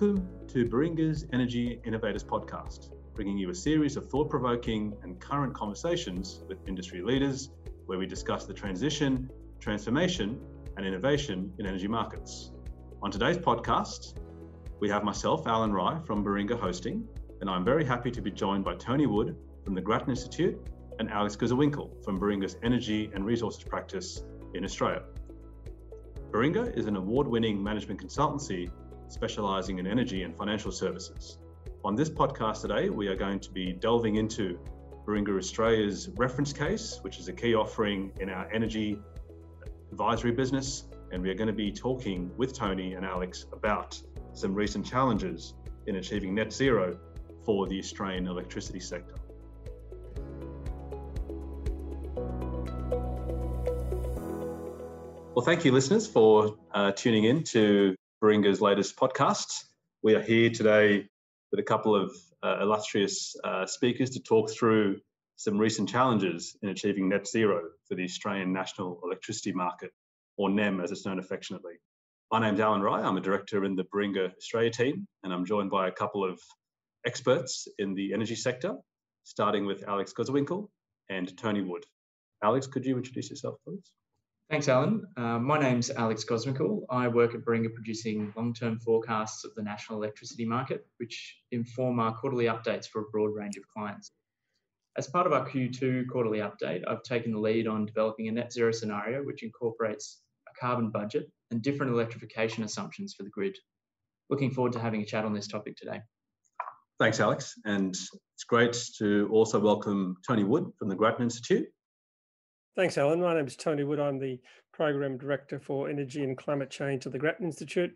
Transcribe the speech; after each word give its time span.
Welcome 0.00 0.30
to 0.48 0.64
Baringa's 0.64 1.26
Energy 1.30 1.78
Innovators 1.84 2.24
Podcast, 2.24 2.88
bringing 3.12 3.36
you 3.36 3.50
a 3.50 3.54
series 3.54 3.98
of 3.98 4.08
thought 4.08 4.30
provoking 4.30 4.96
and 5.02 5.20
current 5.20 5.52
conversations 5.52 6.42
with 6.48 6.66
industry 6.66 7.02
leaders 7.02 7.50
where 7.84 7.98
we 7.98 8.06
discuss 8.06 8.46
the 8.46 8.54
transition, 8.54 9.28
transformation, 9.60 10.40
and 10.78 10.86
innovation 10.86 11.52
in 11.58 11.66
energy 11.66 11.86
markets. 11.86 12.50
On 13.02 13.10
today's 13.10 13.36
podcast, 13.36 14.18
we 14.80 14.88
have 14.88 15.04
myself, 15.04 15.46
Alan 15.46 15.70
Rai 15.70 16.00
from 16.06 16.24
Baringa 16.24 16.58
Hosting, 16.58 17.06
and 17.42 17.50
I'm 17.50 17.62
very 17.62 17.84
happy 17.84 18.10
to 18.10 18.22
be 18.22 18.30
joined 18.30 18.64
by 18.64 18.76
Tony 18.76 19.04
Wood 19.04 19.36
from 19.62 19.74
the 19.74 19.82
Grattan 19.82 20.08
Institute 20.08 20.58
and 20.98 21.10
Alex 21.10 21.36
Gosewinckel 21.36 22.02
from 22.02 22.18
Baringa's 22.18 22.56
Energy 22.62 23.10
and 23.14 23.26
Resources 23.26 23.64
Practice 23.64 24.22
in 24.54 24.64
Australia. 24.64 25.02
Baringa 26.30 26.74
is 26.74 26.86
an 26.86 26.96
award 26.96 27.28
winning 27.28 27.62
management 27.62 28.02
consultancy 28.02 28.70
specializing 29.10 29.78
in 29.78 29.86
energy 29.86 30.22
and 30.22 30.36
financial 30.36 30.72
services. 30.72 31.38
On 31.84 31.94
this 31.94 32.08
podcast 32.10 32.62
today, 32.62 32.90
we 32.90 33.08
are 33.08 33.16
going 33.16 33.40
to 33.40 33.50
be 33.50 33.72
delving 33.72 34.16
into 34.16 34.58
Baringa 35.06 35.36
Australia's 35.36 36.08
reference 36.16 36.52
case, 36.52 36.98
which 37.02 37.18
is 37.18 37.28
a 37.28 37.32
key 37.32 37.54
offering 37.54 38.12
in 38.20 38.30
our 38.30 38.48
energy 38.52 38.98
advisory 39.90 40.32
business. 40.32 40.84
And 41.12 41.22
we 41.22 41.30
are 41.30 41.34
going 41.34 41.48
to 41.48 41.52
be 41.52 41.72
talking 41.72 42.30
with 42.36 42.52
Tony 42.52 42.94
and 42.94 43.04
Alex 43.04 43.46
about 43.52 44.00
some 44.32 44.54
recent 44.54 44.86
challenges 44.86 45.54
in 45.86 45.96
achieving 45.96 46.34
net 46.34 46.52
zero 46.52 46.98
for 47.44 47.66
the 47.66 47.78
Australian 47.78 48.28
electricity 48.28 48.78
sector. 48.78 49.14
Well, 55.34 55.44
thank 55.44 55.64
you, 55.64 55.72
listeners, 55.72 56.06
for 56.06 56.56
uh, 56.74 56.92
tuning 56.92 57.24
in 57.24 57.42
to 57.44 57.96
Baringa's 58.22 58.60
latest 58.60 58.96
podcast. 58.96 59.64
We 60.02 60.14
are 60.14 60.20
here 60.20 60.50
today 60.50 61.08
with 61.50 61.58
a 61.58 61.62
couple 61.62 61.96
of 61.96 62.14
uh, 62.42 62.58
illustrious 62.60 63.34
uh, 63.42 63.64
speakers 63.64 64.10
to 64.10 64.20
talk 64.20 64.50
through 64.50 65.00
some 65.36 65.56
recent 65.56 65.88
challenges 65.88 66.54
in 66.60 66.68
achieving 66.68 67.08
net 67.08 67.26
zero 67.26 67.62
for 67.88 67.94
the 67.94 68.04
Australian 68.04 68.52
National 68.52 69.00
Electricity 69.02 69.52
Market, 69.52 69.90
or 70.36 70.50
NEM 70.50 70.82
as 70.82 70.90
it's 70.90 71.06
known 71.06 71.18
affectionately. 71.18 71.72
My 72.30 72.40
name's 72.40 72.60
Alan 72.60 72.82
Rai. 72.82 73.02
I'm 73.02 73.16
a 73.16 73.22
director 73.22 73.64
in 73.64 73.74
the 73.74 73.84
Baringa 73.84 74.36
Australia 74.36 74.70
team, 74.70 75.08
and 75.24 75.32
I'm 75.32 75.46
joined 75.46 75.70
by 75.70 75.88
a 75.88 75.92
couple 75.92 76.22
of 76.22 76.38
experts 77.06 77.68
in 77.78 77.94
the 77.94 78.12
energy 78.12 78.36
sector, 78.36 78.74
starting 79.24 79.64
with 79.64 79.88
Alex 79.88 80.12
Gosewinckel 80.12 80.68
and 81.08 81.34
Tony 81.38 81.62
Wood. 81.62 81.86
Alex, 82.44 82.66
could 82.66 82.84
you 82.84 82.98
introduce 82.98 83.30
yourself, 83.30 83.56
please? 83.66 83.92
Thanks, 84.50 84.68
Alan. 84.68 85.06
Uh, 85.16 85.38
my 85.38 85.60
name's 85.60 85.90
Alex 85.90 86.24
Gosewinckel. 86.24 86.80
I 86.90 87.06
work 87.06 87.36
at 87.36 87.44
Baringa 87.44 87.72
producing 87.72 88.32
long-term 88.36 88.80
forecasts 88.80 89.44
of 89.44 89.54
the 89.54 89.62
national 89.62 90.02
electricity 90.02 90.44
market, 90.44 90.84
which 90.96 91.36
inform 91.52 92.00
our 92.00 92.12
quarterly 92.12 92.46
updates 92.46 92.88
for 92.88 93.02
a 93.02 93.10
broad 93.12 93.32
range 93.32 93.56
of 93.56 93.62
clients. 93.72 94.10
As 94.98 95.06
part 95.06 95.28
of 95.28 95.32
our 95.32 95.48
Q2 95.48 96.08
quarterly 96.10 96.40
update, 96.40 96.82
I've 96.88 97.04
taken 97.04 97.30
the 97.30 97.38
lead 97.38 97.68
on 97.68 97.86
developing 97.86 98.26
a 98.26 98.32
net 98.32 98.52
zero 98.52 98.72
scenario 98.72 99.22
which 99.22 99.44
incorporates 99.44 100.20
a 100.48 100.60
carbon 100.60 100.90
budget 100.90 101.30
and 101.52 101.62
different 101.62 101.92
electrification 101.92 102.64
assumptions 102.64 103.14
for 103.14 103.22
the 103.22 103.30
grid. 103.30 103.56
Looking 104.30 104.50
forward 104.50 104.72
to 104.72 104.80
having 104.80 105.00
a 105.00 105.06
chat 105.06 105.24
on 105.24 105.32
this 105.32 105.46
topic 105.46 105.76
today. 105.76 106.00
Thanks, 106.98 107.20
Alex. 107.20 107.54
And 107.66 107.90
it's 107.90 108.44
great 108.48 108.76
to 108.98 109.28
also 109.30 109.60
welcome 109.60 110.16
Tony 110.26 110.42
Wood 110.42 110.72
from 110.76 110.88
the 110.88 110.96
Grattan 110.96 111.22
Institute. 111.22 111.68
Thanks, 112.76 112.96
Alan. 112.96 113.20
My 113.20 113.34
name 113.34 113.48
is 113.48 113.56
Tony 113.56 113.82
Wood. 113.82 113.98
I'm 113.98 114.20
the 114.20 114.38
Program 114.72 115.18
Director 115.18 115.58
for 115.58 115.90
Energy 115.90 116.22
and 116.22 116.38
Climate 116.38 116.70
Change 116.70 117.04
at 117.04 117.10
the 117.10 117.18
Grattan 117.18 117.44
Institute. 117.44 117.90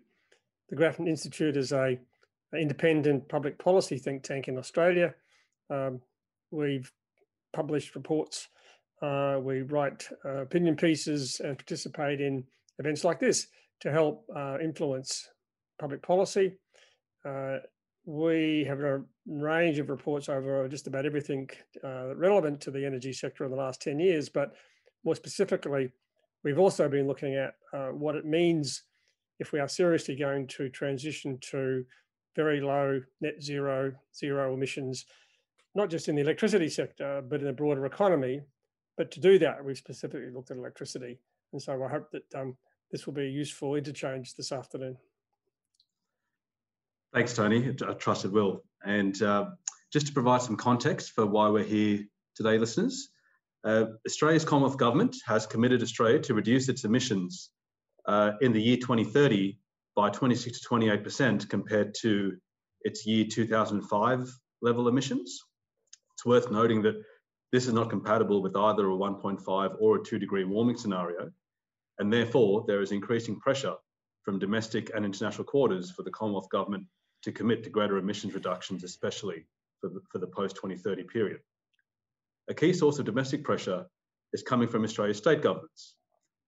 The 0.69 0.75
Grattan 0.75 1.07
Institute 1.07 1.57
is 1.57 1.71
a, 1.71 1.97
an 2.53 2.59
independent 2.61 3.29
public 3.29 3.57
policy 3.57 3.99
think 3.99 4.25
tank 4.25 4.49
in 4.49 4.59
Australia. 4.59 5.15
Um, 5.71 6.01
we've 6.51 6.91
published 7.53 7.95
reports, 7.95 8.49
uh, 9.01 9.39
we 9.41 9.63
write 9.63 10.09
uh, 10.25 10.43
opinion 10.43 10.75
pieces 10.75 11.41
and 11.43 11.57
participate 11.57 12.21
in 12.21 12.43
events 12.81 13.05
like 13.05 13.21
this 13.21 13.47
to 13.83 13.93
help 13.93 14.25
uh, 14.35 14.59
influence 14.61 15.29
public 15.79 16.03
policy. 16.03 16.57
We 18.07 18.65
have 18.69 18.81
a 18.81 19.03
range 19.27 19.79
of 19.79 19.89
reports 19.89 20.29
over 20.29 20.69
just 20.69 20.87
about 20.87 21.07
everything 21.07 21.49
uh, 21.83 22.15
relevant 22.15 22.61
to 22.63 22.71
the 22.71 22.85
energy 22.85 23.13
sector 23.13 23.45
in 23.45 23.51
the 23.51 23.57
last 23.57 23.81
10 23.81 23.99
years, 23.99 24.29
but 24.29 24.55
more 25.05 25.15
specifically, 25.15 25.91
we've 26.43 26.59
also 26.59 26.89
been 26.89 27.07
looking 27.07 27.35
at 27.35 27.55
uh, 27.73 27.89
what 27.89 28.15
it 28.15 28.27
means 28.27 28.83
if 29.39 29.53
we 29.53 29.61
are 29.61 29.69
seriously 29.69 30.17
going 30.17 30.47
to 30.47 30.69
transition 30.69 31.39
to 31.51 31.85
very 32.37 32.61
low 32.61 33.01
net 33.21 33.43
zero, 33.43 33.93
zero 34.15 34.55
emissions, 34.55 35.07
not 35.75 35.91
just 35.91 36.09
in 36.09 36.15
the 36.15 36.23
electricity 36.23 36.69
sector, 36.69 37.23
but 37.29 37.41
in 37.41 37.47
the 37.47 37.53
broader 37.53 37.87
economy. 37.87 38.41
But 38.97 39.11
to 39.13 39.21
do 39.21 39.39
that, 39.41 39.65
we've 39.65 39.77
specifically 39.77 40.31
looked 40.31 40.51
at 40.51 40.57
electricity. 40.57 41.19
And 41.53 41.61
so 41.61 41.83
I 41.83 41.89
hope 41.89 42.11
that 42.13 42.35
um, 42.35 42.57
this 42.91 43.07
will 43.07 43.15
be 43.15 43.27
a 43.27 43.31
useful 43.31 43.75
interchange 43.75 44.35
this 44.35 44.53
afternoon. 44.53 44.97
Thanks, 47.15 47.33
Tony. 47.33 47.73
I 47.87 47.93
trust 47.93 48.25
it 48.25 48.33
will. 48.33 48.65
And 48.85 49.23
uh, 49.23 49.51
just 49.93 50.09
to 50.09 50.13
provide 50.13 50.43
some 50.43 50.57
context 50.57 51.13
for 51.13 51.25
why 51.25 51.49
we're 51.49 51.63
here 51.63 52.01
today, 52.35 52.59
listeners, 52.59 53.09
uh, 53.63 53.85
Australia's 54.05 54.45
Commonwealth 54.45 54.79
Government 54.79 55.15
has 55.25 55.47
committed 55.47 55.81
Australia 55.81 56.19
to 56.19 56.35
reduce 56.35 56.69
its 56.69 56.83
emissions 56.83 57.51
uh, 58.09 58.33
in 58.41 58.53
the 58.53 58.61
year 58.61 58.79
2030 58.79 59.57
by 59.95 60.11
26 60.11 60.61
to 60.61 60.69
28% 60.69 61.49
compared 61.49 61.95
to 62.01 62.33
its 62.83 63.07
year 63.07 63.27
2005 63.31 64.29
level 64.61 64.89
emissions. 64.89 65.41
It's 66.15 66.27
worth 66.27 66.51
noting 66.51 66.83
that 66.83 67.01
this 67.53 67.69
is 67.69 67.73
not 67.73 67.91
compatible 67.91 68.43
with 68.43 68.57
either 68.57 68.91
a 68.91 68.97
1.5 68.97 69.77
or 69.79 69.97
a 69.99 70.05
2 70.05 70.19
degree 70.19 70.43
warming 70.43 70.77
scenario, 70.77 71.31
and 72.01 72.13
therefore 72.13 72.65
there 72.67 72.83
is 72.83 72.91
increasing 72.91 73.39
pressure 73.39 73.75
from 74.25 74.41
domestic 74.41 74.91
and 74.97 75.05
international 75.05 75.45
quarters 75.45 75.93
for 75.93 76.03
the 76.03 76.11
Commonwealth 76.11 76.49
Government 76.51 76.85
to 77.25 77.33
commit 77.33 77.65
to 77.65 77.71
greater 77.71 77.97
emissions 77.97 78.35
reductions, 78.35 78.85
especially 78.85 79.47
for 79.81 79.89
the, 79.89 80.01
for 80.11 80.19
the 80.19 80.27
post-2030 80.27 81.09
period. 81.09 81.41
A 82.49 82.55
key 82.55 82.73
source 82.73 82.99
of 82.99 83.07
domestic 83.07 83.43
pressure 83.43 83.87
is 84.35 84.43
coming 84.43 84.69
from 84.69 84.85
Australia's 84.85 85.19
state 85.19 85.43
governments. 85.43 85.97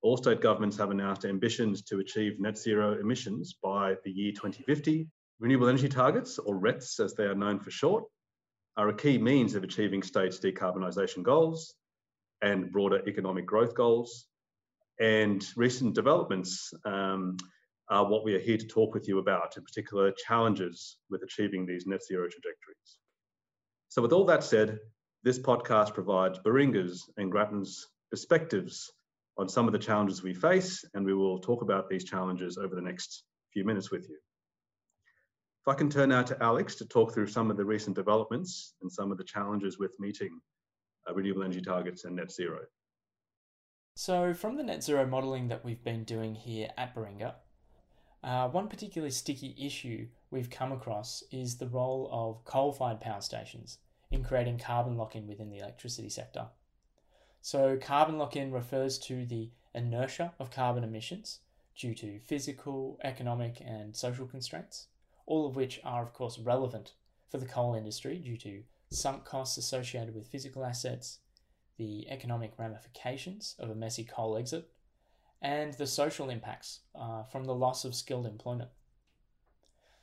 All 0.02 0.18
state 0.18 0.42
governments 0.42 0.76
have 0.76 0.90
announced 0.90 1.24
ambitions 1.24 1.82
to 1.84 2.00
achieve 2.00 2.38
net 2.38 2.58
zero 2.58 2.98
emissions 3.00 3.56
by 3.62 3.94
the 4.04 4.10
year 4.10 4.32
2050. 4.32 5.08
Renewable 5.40 5.68
energy 5.68 5.88
targets, 5.88 6.38
or 6.38 6.56
RETs 6.56 7.00
as 7.00 7.14
they 7.14 7.24
are 7.24 7.34
known 7.34 7.58
for 7.58 7.70
short, 7.70 8.04
are 8.76 8.88
a 8.90 8.94
key 8.94 9.16
means 9.16 9.54
of 9.54 9.64
achieving 9.64 10.02
states' 10.02 10.38
decarbonisation 10.38 11.22
goals 11.22 11.74
and 12.42 12.70
broader 12.70 13.02
economic 13.08 13.46
growth 13.46 13.74
goals. 13.74 14.26
And 15.00 15.46
recent 15.56 15.94
developments 15.94 16.72
um, 16.84 17.38
are 17.88 18.08
what 18.08 18.24
we 18.24 18.34
are 18.34 18.40
here 18.40 18.56
to 18.56 18.66
talk 18.66 18.94
with 18.94 19.06
you 19.06 19.18
about, 19.18 19.56
in 19.56 19.62
particular 19.62 20.12
challenges 20.26 20.98
with 21.10 21.22
achieving 21.22 21.66
these 21.66 21.86
net 21.86 22.04
zero 22.04 22.24
trajectories. 22.24 22.98
So 23.88 24.02
with 24.02 24.12
all 24.12 24.24
that 24.26 24.44
said, 24.44 24.78
this 25.22 25.38
podcast 25.38 25.94
provides 25.94 26.38
Baringa's 26.40 27.08
and 27.16 27.30
Grattan's 27.30 27.86
perspectives 28.10 28.92
on 29.38 29.48
some 29.48 29.66
of 29.66 29.72
the 29.72 29.78
challenges 29.78 30.22
we 30.22 30.34
face, 30.34 30.84
and 30.94 31.04
we 31.04 31.14
will 31.14 31.38
talk 31.38 31.62
about 31.62 31.88
these 31.88 32.04
challenges 32.04 32.58
over 32.58 32.74
the 32.74 32.82
next 32.82 33.24
few 33.52 33.64
minutes 33.64 33.90
with 33.90 34.08
you. 34.08 34.18
If 35.66 35.68
I 35.68 35.74
can 35.74 35.90
turn 35.90 36.10
now 36.10 36.22
to 36.22 36.42
Alex 36.42 36.76
to 36.76 36.86
talk 36.86 37.12
through 37.12 37.26
some 37.26 37.50
of 37.50 37.56
the 37.56 37.64
recent 37.64 37.96
developments 37.96 38.74
and 38.82 38.90
some 38.90 39.10
of 39.10 39.18
the 39.18 39.24
challenges 39.24 39.78
with 39.78 39.92
meeting 39.98 40.40
uh, 41.08 41.14
renewable 41.14 41.42
energy 41.42 41.60
targets 41.60 42.04
and 42.04 42.16
net 42.16 42.30
zero. 42.30 42.60
So, 43.96 44.34
from 44.34 44.56
the 44.56 44.62
net 44.62 44.84
zero 44.84 45.06
modelling 45.06 45.48
that 45.48 45.64
we've 45.64 45.82
been 45.82 46.04
doing 46.04 46.34
here 46.34 46.68
at 46.76 46.94
Baringa, 46.94 47.34
uh, 48.22 48.48
one 48.48 48.68
particularly 48.68 49.10
sticky 49.10 49.54
issue 49.58 50.08
we've 50.30 50.50
come 50.50 50.72
across 50.72 51.22
is 51.30 51.56
the 51.56 51.68
role 51.68 52.08
of 52.12 52.44
coal 52.44 52.72
fired 52.72 53.00
power 53.00 53.20
stations 53.20 53.78
in 54.10 54.24
creating 54.24 54.58
carbon 54.58 54.96
lock 54.96 55.14
in 55.14 55.26
within 55.26 55.50
the 55.50 55.58
electricity 55.58 56.08
sector. 56.08 56.46
So, 57.40 57.76
carbon 57.76 58.18
lock 58.18 58.34
in 58.34 58.52
refers 58.52 58.98
to 59.00 59.24
the 59.24 59.50
inertia 59.74 60.32
of 60.38 60.50
carbon 60.50 60.82
emissions 60.82 61.40
due 61.76 61.94
to 61.94 62.18
physical, 62.20 62.98
economic, 63.04 63.60
and 63.64 63.94
social 63.94 64.26
constraints, 64.26 64.88
all 65.26 65.46
of 65.46 65.54
which 65.54 65.80
are, 65.84 66.02
of 66.02 66.12
course, 66.12 66.38
relevant 66.38 66.94
for 67.30 67.38
the 67.38 67.46
coal 67.46 67.74
industry 67.74 68.18
due 68.18 68.36
to 68.38 68.62
sunk 68.90 69.24
costs 69.24 69.58
associated 69.58 70.14
with 70.14 70.26
physical 70.26 70.64
assets, 70.64 71.18
the 71.76 72.08
economic 72.08 72.52
ramifications 72.58 73.54
of 73.58 73.70
a 73.70 73.74
messy 73.74 74.04
coal 74.04 74.36
exit, 74.36 74.70
and 75.42 75.74
the 75.74 75.86
social 75.86 76.30
impacts 76.30 76.80
uh, 76.94 77.22
from 77.24 77.44
the 77.44 77.54
loss 77.54 77.84
of 77.84 77.94
skilled 77.94 78.26
employment. 78.26 78.70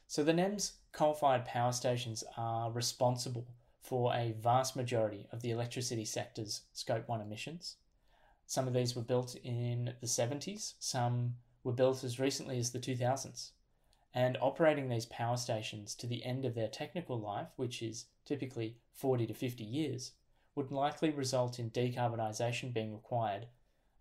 So, 0.07 0.24
the 0.24 0.33
NEM's 0.33 0.74
coal 0.91 1.13
fired 1.13 1.45
power 1.45 1.71
stations 1.71 2.24
are 2.38 2.71
responsible 2.71 3.47
for 3.81 4.13
a 4.13 4.35
vast 4.39 4.75
majority 4.75 5.27
of 5.31 5.41
the 5.41 5.51
electricity 5.51 6.06
sector's 6.06 6.62
Scope 6.71 7.07
1 7.07 7.19
emissions. 7.21 7.77
Some 8.45 8.68
of 8.68 8.74
these 8.74 8.95
were 8.95 9.01
built 9.01 9.35
in 9.44 9.94
the 10.00 10.07
70s, 10.07 10.74
some 10.80 11.36
were 11.63 11.74
built 11.74 12.03
as 12.03 12.19
recently 12.19 12.57
as 12.59 12.71
the 12.71 12.79
2000s. 12.79 13.51
and 14.13 14.38
operating 14.41 14.89
these 14.89 15.07
power 15.07 15.36
stations 15.36 15.95
to 15.95 16.06
the 16.06 16.24
end 16.24 16.45
of 16.45 16.53
their 16.53 16.68
technical 16.68 17.19
life, 17.19 17.47
which 17.56 17.81
is 17.81 18.06
typically 18.25 18.77
40 18.91 19.25
to 19.25 19.33
50 19.33 19.63
years, 19.63 20.12
would 20.53 20.71
likely 20.71 21.09
result 21.09 21.57
in 21.57 21.71
decarbonisation 21.71 22.71
being 22.71 22.94
required, 22.94 23.47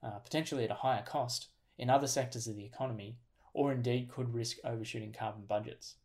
uh, 0.02 0.18
potentially 0.18 0.64
at 0.64 0.70
a 0.70 0.74
higher 0.74 1.02
cost, 1.02 1.48
in 1.78 1.90
other 1.90 2.06
sectors 2.06 2.46
of 2.46 2.56
the 2.56 2.64
economy, 2.64 3.16
or 3.54 3.72
indeed 3.72 4.10
could 4.10 4.34
risk 4.34 4.58
overshooting 4.64 5.12
carbon 5.12 5.44
budgets. 5.46 5.96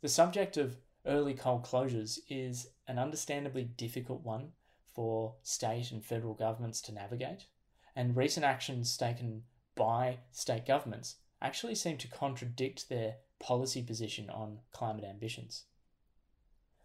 The 0.00 0.08
subject 0.08 0.56
of 0.56 0.76
early 1.06 1.34
coal 1.34 1.60
closures 1.60 2.18
is 2.28 2.68
an 2.86 2.98
understandably 2.98 3.64
difficult 3.64 4.22
one 4.22 4.52
for 4.94 5.34
state 5.42 5.90
and 5.92 6.04
federal 6.04 6.34
governments 6.34 6.80
to 6.82 6.92
navigate, 6.92 7.46
and 7.94 8.16
recent 8.16 8.44
actions 8.44 8.96
taken 8.96 9.42
by 9.74 10.18
state 10.32 10.66
governments 10.66 11.16
actually 11.40 11.74
seem 11.74 11.96
to 11.98 12.08
contradict 12.08 12.88
their 12.88 13.16
policy 13.38 13.82
position 13.82 14.28
on 14.28 14.58
climate 14.72 15.04
ambitions. 15.04 15.64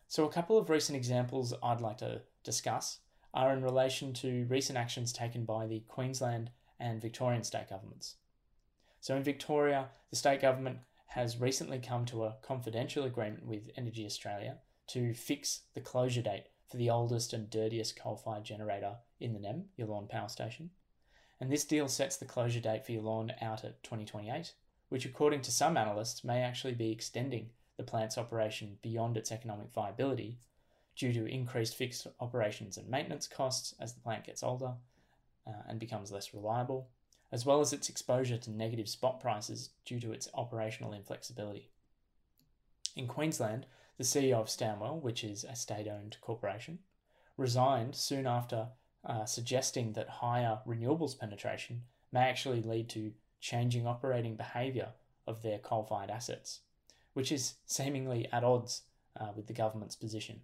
So, 0.08 0.26
a 0.26 0.32
couple 0.32 0.58
of 0.58 0.70
recent 0.70 0.96
examples 0.96 1.54
I'd 1.64 1.82
like 1.82 1.98
to 1.98 2.22
discuss 2.44 3.00
are 3.36 3.54
in 3.54 3.62
relation 3.62 4.14
to 4.14 4.48
recent 4.50 4.78
actions 4.78 5.12
taken 5.12 5.44
by 5.44 5.68
the 5.68 5.82
Queensland 5.88 6.50
and 6.80 7.02
Victorian 7.02 7.44
state 7.44 7.70
governments. 7.70 8.16
So, 9.02 9.16
in 9.16 9.24
Victoria, 9.24 9.90
the 10.10 10.16
state 10.16 10.42
government 10.42 10.80
has 11.08 11.40
recently 11.40 11.80
come 11.80 12.06
to 12.06 12.24
a 12.24 12.38
confidential 12.42 13.04
agreement 13.04 13.46
with 13.46 13.70
Energy 13.78 14.06
Australia 14.06 14.56
to 14.88 15.14
fix 15.14 15.62
the 15.74 15.82
closure 15.82 16.22
date 16.22 16.46
for 16.70 16.78
the 16.78 16.90
oldest 16.90 17.34
and 17.34 17.50
dirtiest 17.50 18.00
coal 18.00 18.16
fired 18.16 18.46
generator 18.46 18.96
in 19.20 19.34
the 19.34 19.40
NEM, 19.40 19.66
Yallourn 19.78 20.10
Power 20.10 20.30
Station. 20.30 20.72
And 21.40 21.52
this 21.52 21.66
deal 21.66 21.88
sets 21.88 22.18
the 22.18 22.26
closure 22.26 22.62
date 22.62 22.86
for 22.86 22.94
Yallourn 22.94 23.32
out 23.42 23.64
at 23.64 23.84
2028, 23.84 24.54
which, 24.90 25.06
according 25.06 25.42
to 25.42 25.52
some 25.52 25.78
analysts, 25.78 26.24
may 26.24 26.42
actually 26.42 26.74
be 26.74 26.92
extending 26.92 27.50
the 27.78 27.84
plant's 27.84 28.18
operation 28.18 28.78
beyond 28.82 29.18
its 29.18 29.32
economic 29.32 29.72
viability 29.74 30.40
due 30.96 31.14
to 31.14 31.26
increased 31.26 31.76
fixed 31.76 32.08
operations 32.20 32.78
and 32.78 32.90
maintenance 32.90 33.28
costs 33.28 33.74
as 33.80 33.94
the 33.94 34.00
plant 34.00 34.26
gets 34.26 34.44
older 34.44 34.74
uh, 35.48 35.52
and 35.68 35.80
becomes 35.80 36.12
less 36.12 36.34
reliable, 36.34 36.90
as 37.32 37.46
well 37.46 37.60
as 37.60 37.74
its 37.74 37.90
exposure 37.90 38.38
to 38.38 38.52
negative 38.52 38.88
spot 38.88 39.20
prices 39.20 39.72
due 39.86 40.00
to 40.00 40.12
its 40.12 40.30
operational 40.34 40.94
inflexibility. 40.94 41.70
In 42.96 43.08
Queensland, 43.08 43.66
the 43.98 44.04
CEO 44.04 44.36
of 44.36 44.50
Stanwell, 44.50 45.00
which 45.00 45.24
is 45.24 45.44
a 45.44 45.56
state 45.56 45.88
owned 45.88 46.18
corporation, 46.22 46.80
resigned 47.38 47.96
soon 47.96 48.26
after 48.26 48.68
uh, 49.06 49.26
suggesting 49.26 49.94
that 49.94 50.10
higher 50.10 50.60
renewables 50.66 51.18
penetration 51.18 51.84
may 52.12 52.22
actually 52.22 52.62
lead 52.62 52.90
to 52.90 53.12
changing 53.40 53.86
operating 53.86 54.36
behaviour 54.36 54.90
of 55.28 55.42
their 55.42 55.60
coal 55.60 55.84
fired 55.84 56.10
assets, 56.10 56.62
which 57.14 57.32
is 57.32 57.56
seemingly 57.66 58.28
at 58.32 58.44
odds 58.44 58.84
uh, 59.20 59.28
with 59.36 59.48
the 59.48 59.54
government's 59.54 59.96
position. 59.96 60.42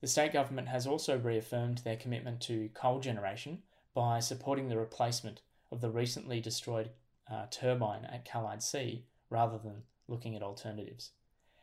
The 0.00 0.06
state 0.06 0.32
government 0.32 0.68
has 0.68 0.86
also 0.86 1.18
reaffirmed 1.18 1.78
their 1.78 1.96
commitment 1.96 2.40
to 2.42 2.68
coal 2.74 3.00
generation 3.00 3.62
by 3.94 4.20
supporting 4.20 4.68
the 4.68 4.78
replacement 4.78 5.40
of 5.72 5.80
the 5.80 5.90
recently 5.90 6.40
destroyed 6.40 6.90
uh, 7.30 7.46
turbine 7.50 8.04
at 8.04 8.24
Callide 8.24 8.62
C 8.62 9.04
rather 9.30 9.58
than 9.58 9.82
looking 10.06 10.36
at 10.36 10.42
alternatives. 10.42 11.10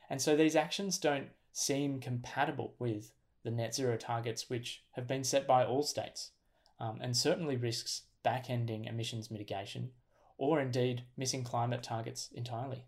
And 0.10 0.22
so 0.22 0.36
these 0.36 0.56
actions 0.56 0.98
don't 0.98 1.30
seem 1.54 2.00
compatible 2.00 2.74
with 2.80 3.12
the 3.44 3.52
net 3.52 3.76
zero 3.76 3.98
targets 3.98 4.50
which 4.50 4.84
have 4.92 5.08
been 5.08 5.24
set 5.24 5.46
by 5.46 5.64
all 5.64 5.84
states, 5.84 6.32
um, 6.80 7.00
and 7.02 7.16
certainly 7.16 7.56
risks 7.56 8.04
back 8.24 8.50
ending 8.50 8.86
emissions 8.86 9.30
mitigation 9.30 9.92
or 10.38 10.60
indeed 10.60 11.04
missing 11.16 11.44
climate 11.44 11.84
targets 11.84 12.30
entirely. 12.34 12.86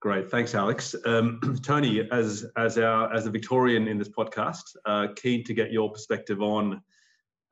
Great, 0.00 0.30
thanks, 0.30 0.54
Alex. 0.54 0.94
Um, 1.04 1.40
Tony, 1.62 2.08
as 2.10 2.46
as 2.56 2.78
our 2.78 3.12
as 3.12 3.26
a 3.26 3.30
Victorian 3.30 3.86
in 3.86 3.98
this 3.98 4.08
podcast, 4.08 4.62
uh, 4.86 5.08
keen 5.14 5.44
to 5.44 5.52
get 5.52 5.72
your 5.72 5.92
perspective 5.92 6.40
on 6.40 6.80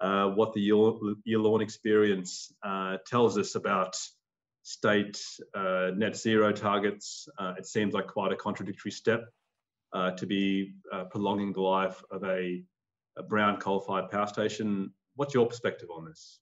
uh, 0.00 0.28
what 0.28 0.54
the 0.54 0.70
Yallourn 0.70 1.60
experience 1.60 2.50
uh, 2.62 2.96
tells 3.06 3.36
us 3.36 3.54
about 3.54 3.98
state 4.62 5.20
uh, 5.54 5.90
net 5.94 6.16
zero 6.16 6.50
targets. 6.50 7.28
Uh, 7.38 7.52
it 7.58 7.66
seems 7.66 7.92
like 7.92 8.06
quite 8.06 8.32
a 8.32 8.36
contradictory 8.36 8.92
step 8.92 9.28
uh, 9.92 10.12
to 10.12 10.24
be 10.24 10.72
prolonging 11.10 11.52
the 11.52 11.60
life 11.60 12.02
of 12.10 12.24
a, 12.24 12.62
a 13.18 13.22
brown 13.22 13.58
coal-fired 13.58 14.10
power 14.10 14.26
station. 14.26 14.90
What's 15.16 15.34
your 15.34 15.46
perspective 15.46 15.90
on 15.94 16.06
this? 16.06 16.38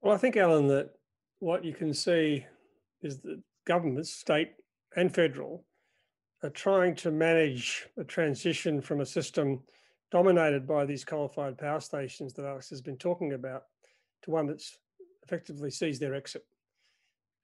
Well, 0.00 0.14
I 0.14 0.18
think, 0.18 0.36
Alan, 0.36 0.66
that 0.66 0.90
what 1.38 1.64
you 1.64 1.74
can 1.74 1.94
see 1.94 2.44
is 3.02 3.18
that 3.20 3.40
governments, 3.64 4.12
state 4.12 4.52
and 4.96 5.14
federal, 5.14 5.64
are 6.42 6.50
trying 6.50 6.94
to 6.96 7.10
manage 7.10 7.86
a 7.96 8.04
transition 8.04 8.80
from 8.80 9.00
a 9.00 9.06
system 9.06 9.60
dominated 10.10 10.66
by 10.66 10.84
these 10.84 11.04
coal-fired 11.04 11.56
power 11.56 11.80
stations 11.80 12.34
that 12.34 12.44
Alex 12.44 12.68
has 12.68 12.82
been 12.82 12.96
talking 12.96 13.32
about 13.32 13.62
to 14.22 14.30
one 14.30 14.46
that's 14.46 14.78
effectively 15.22 15.70
sees 15.70 15.98
their 15.98 16.14
exit. 16.14 16.44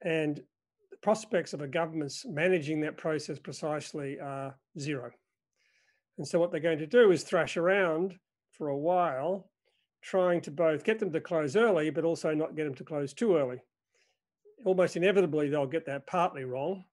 And 0.02 0.42
the 0.90 0.96
prospects 0.98 1.52
of 1.52 1.62
a 1.62 1.68
government's 1.68 2.26
managing 2.26 2.80
that 2.80 2.96
process 2.96 3.38
precisely 3.38 4.18
are 4.20 4.56
zero. 4.78 5.10
And 6.18 6.26
so 6.26 6.38
what 6.38 6.50
they're 6.50 6.60
going 6.60 6.78
to 6.78 6.86
do 6.86 7.12
is 7.12 7.22
thrash 7.22 7.56
around 7.56 8.16
for 8.52 8.68
a 8.68 8.76
while, 8.76 9.48
trying 10.02 10.40
to 10.42 10.50
both 10.50 10.84
get 10.84 10.98
them 10.98 11.12
to 11.12 11.20
close 11.20 11.56
early, 11.56 11.90
but 11.90 12.04
also 12.04 12.34
not 12.34 12.56
get 12.56 12.64
them 12.64 12.74
to 12.74 12.84
close 12.84 13.14
too 13.14 13.36
early 13.36 13.60
almost 14.64 14.96
inevitably 14.96 15.48
they'll 15.48 15.66
get 15.66 15.86
that 15.86 16.06
partly 16.06 16.44
wrong. 16.44 16.84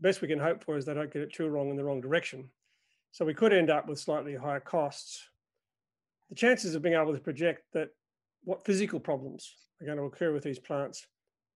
Best 0.00 0.22
we 0.22 0.28
can 0.28 0.38
hope 0.38 0.64
for 0.64 0.76
is 0.76 0.84
they 0.84 0.94
don't 0.94 1.12
get 1.12 1.22
it 1.22 1.32
too 1.32 1.48
wrong 1.48 1.70
in 1.70 1.76
the 1.76 1.84
wrong 1.84 2.00
direction. 2.00 2.48
So 3.10 3.24
we 3.24 3.34
could 3.34 3.52
end 3.52 3.70
up 3.70 3.88
with 3.88 3.98
slightly 3.98 4.34
higher 4.34 4.60
costs. 4.60 5.28
The 6.30 6.34
chances 6.34 6.74
of 6.74 6.82
being 6.82 6.94
able 6.94 7.12
to 7.12 7.20
project 7.20 7.64
that 7.74 7.88
what 8.44 8.64
physical 8.64 8.98
problems 8.98 9.54
are 9.80 9.86
going 9.86 9.98
to 9.98 10.04
occur 10.04 10.32
with 10.32 10.42
these 10.42 10.58
plants 10.58 11.06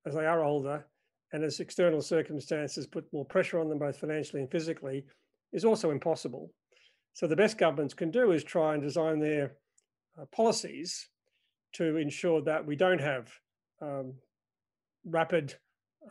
as 0.07 0.15
they 0.15 0.27
are 0.27 0.45
older 0.45 0.87
and 1.33 1.43
as 1.43 1.61
external 1.61 2.01
circumstances 2.01 2.87
put 2.87 3.13
more 3.13 3.25
pressure 3.25 3.59
on 3.59 3.69
them 3.69 3.79
both 3.79 3.99
financially 3.99 4.43
and 4.43 4.51
physically 4.51 5.05
is 5.53 5.65
also 5.65 5.91
impossible. 5.91 6.53
So 7.15 7.27
the 7.27 7.37
best 7.37 7.59
governments 7.59 7.95
can 7.95 8.11
do 8.11 8.33
is 8.33 8.45
try 8.45 8.75
and 8.75 8.83
design 8.83 9.19
their 9.19 9.53
uh, 10.21 10.27
policies 10.27 11.09
to 11.75 11.97
ensure 11.97 12.43
that 12.43 12.65
we 12.65 12.77
don't 12.77 13.01
have 13.01 13.31
um, 13.81 14.15
rapid, 15.07 15.55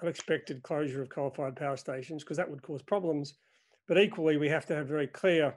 unexpected 0.02 0.64
closure 0.64 1.02
of 1.02 1.10
coal-fired 1.10 1.56
power 1.56 1.78
stations 1.78 2.24
because 2.24 2.38
that 2.38 2.50
would 2.50 2.62
cause 2.62 2.82
problems. 2.82 3.36
But 3.88 4.00
equally, 4.00 4.38
we 4.38 4.50
have 4.50 4.66
to 4.68 4.76
have 4.76 4.88
very 4.88 5.08
clear 5.08 5.56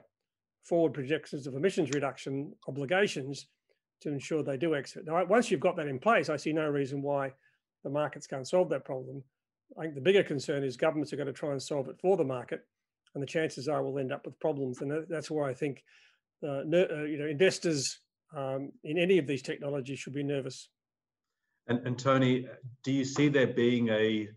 forward 0.63 0.93
projections 0.93 1.47
of 1.47 1.55
emissions 1.55 1.89
reduction 1.91 2.53
obligations 2.67 3.47
to 4.01 4.09
ensure 4.09 4.43
they 4.43 4.57
do 4.57 4.75
exit. 4.75 5.03
Now, 5.05 5.25
once 5.25 5.49
you've 5.49 5.59
got 5.59 5.75
that 5.77 5.87
in 5.87 5.99
place, 5.99 6.29
I 6.29 6.37
see 6.37 6.53
no 6.53 6.67
reason 6.67 7.01
why 7.01 7.33
the 7.83 7.89
markets 7.89 8.27
can't 8.27 8.47
solve 8.47 8.69
that 8.69 8.85
problem. 8.85 9.23
I 9.77 9.83
think 9.83 9.95
the 9.95 10.01
bigger 10.01 10.23
concern 10.23 10.63
is 10.63 10.77
governments 10.77 11.13
are 11.13 11.17
going 11.17 11.27
to 11.27 11.33
try 11.33 11.51
and 11.51 11.61
solve 11.61 11.89
it 11.89 11.99
for 12.01 12.17
the 12.17 12.23
market, 12.23 12.61
and 13.13 13.21
the 13.21 13.27
chances 13.27 13.67
are 13.67 13.83
we'll 13.83 13.99
end 13.99 14.11
up 14.11 14.25
with 14.25 14.39
problems. 14.39 14.81
And 14.81 15.05
that's 15.09 15.29
why 15.29 15.49
I 15.49 15.53
think 15.53 15.83
uh, 16.43 16.63
you 16.63 17.17
know 17.19 17.27
investors 17.29 17.99
um, 18.35 18.71
in 18.83 18.97
any 18.97 19.17
of 19.17 19.27
these 19.27 19.41
technologies 19.41 19.99
should 19.99 20.13
be 20.13 20.23
nervous. 20.23 20.69
And, 21.69 21.85
and 21.85 21.97
Tony, 21.97 22.47
do 22.83 22.91
you 22.91 23.05
see 23.05 23.29
there 23.29 23.47
being 23.47 23.89
a 23.89 24.27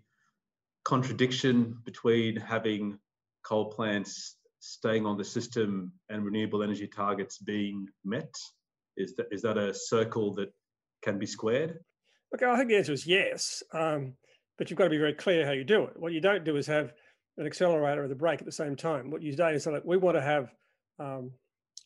contradiction 0.85 1.79
between 1.85 2.37
having 2.37 2.99
coal 3.43 3.73
plants 3.73 4.37
staying 4.61 5.07
on 5.07 5.17
the 5.17 5.25
system 5.25 5.93
and 6.11 6.25
renewable 6.25 6.63
energy 6.63 6.87
targets 6.87 7.39
being 7.39 7.89
met? 8.05 8.33
Is 8.99 9.17
that, 9.17 9.27
is 9.31 9.41
that 9.43 9.57
a 9.57 9.73
circle 9.73 10.35
that 10.35 10.53
can 11.03 11.19
be 11.19 11.25
squared? 11.25 11.81
Look, 12.31 12.43
I 12.43 12.57
think 12.57 12.69
the 12.69 12.77
answer 12.77 12.93
is 12.93 13.07
yes, 13.07 13.63
um, 13.73 14.15
but 14.59 14.69
you've 14.69 14.79
got 14.79 14.85
to 14.85 14.91
be 14.91 14.99
very 14.99 15.15
clear 15.15 15.47
how 15.47 15.53
you 15.53 15.65
do 15.65 15.85
it. 15.85 15.99
What 15.99 16.13
you 16.13 16.21
don't 16.21 16.45
do 16.45 16.57
is 16.57 16.67
have 16.67 16.93
an 17.39 17.47
accelerator 17.47 18.03
and 18.03 18.11
the 18.11 18.17
brake 18.17 18.41
at 18.41 18.47
the 18.47 18.53
same 18.53 18.77
time. 18.77 19.11
What 19.11 19.23
you 19.23 19.35
do 19.35 19.47
is 19.47 19.65
say, 19.65 19.81
we 19.85 19.97
want 19.97 20.19
to 20.19 20.23
have 20.23 20.53
um, 20.99 21.33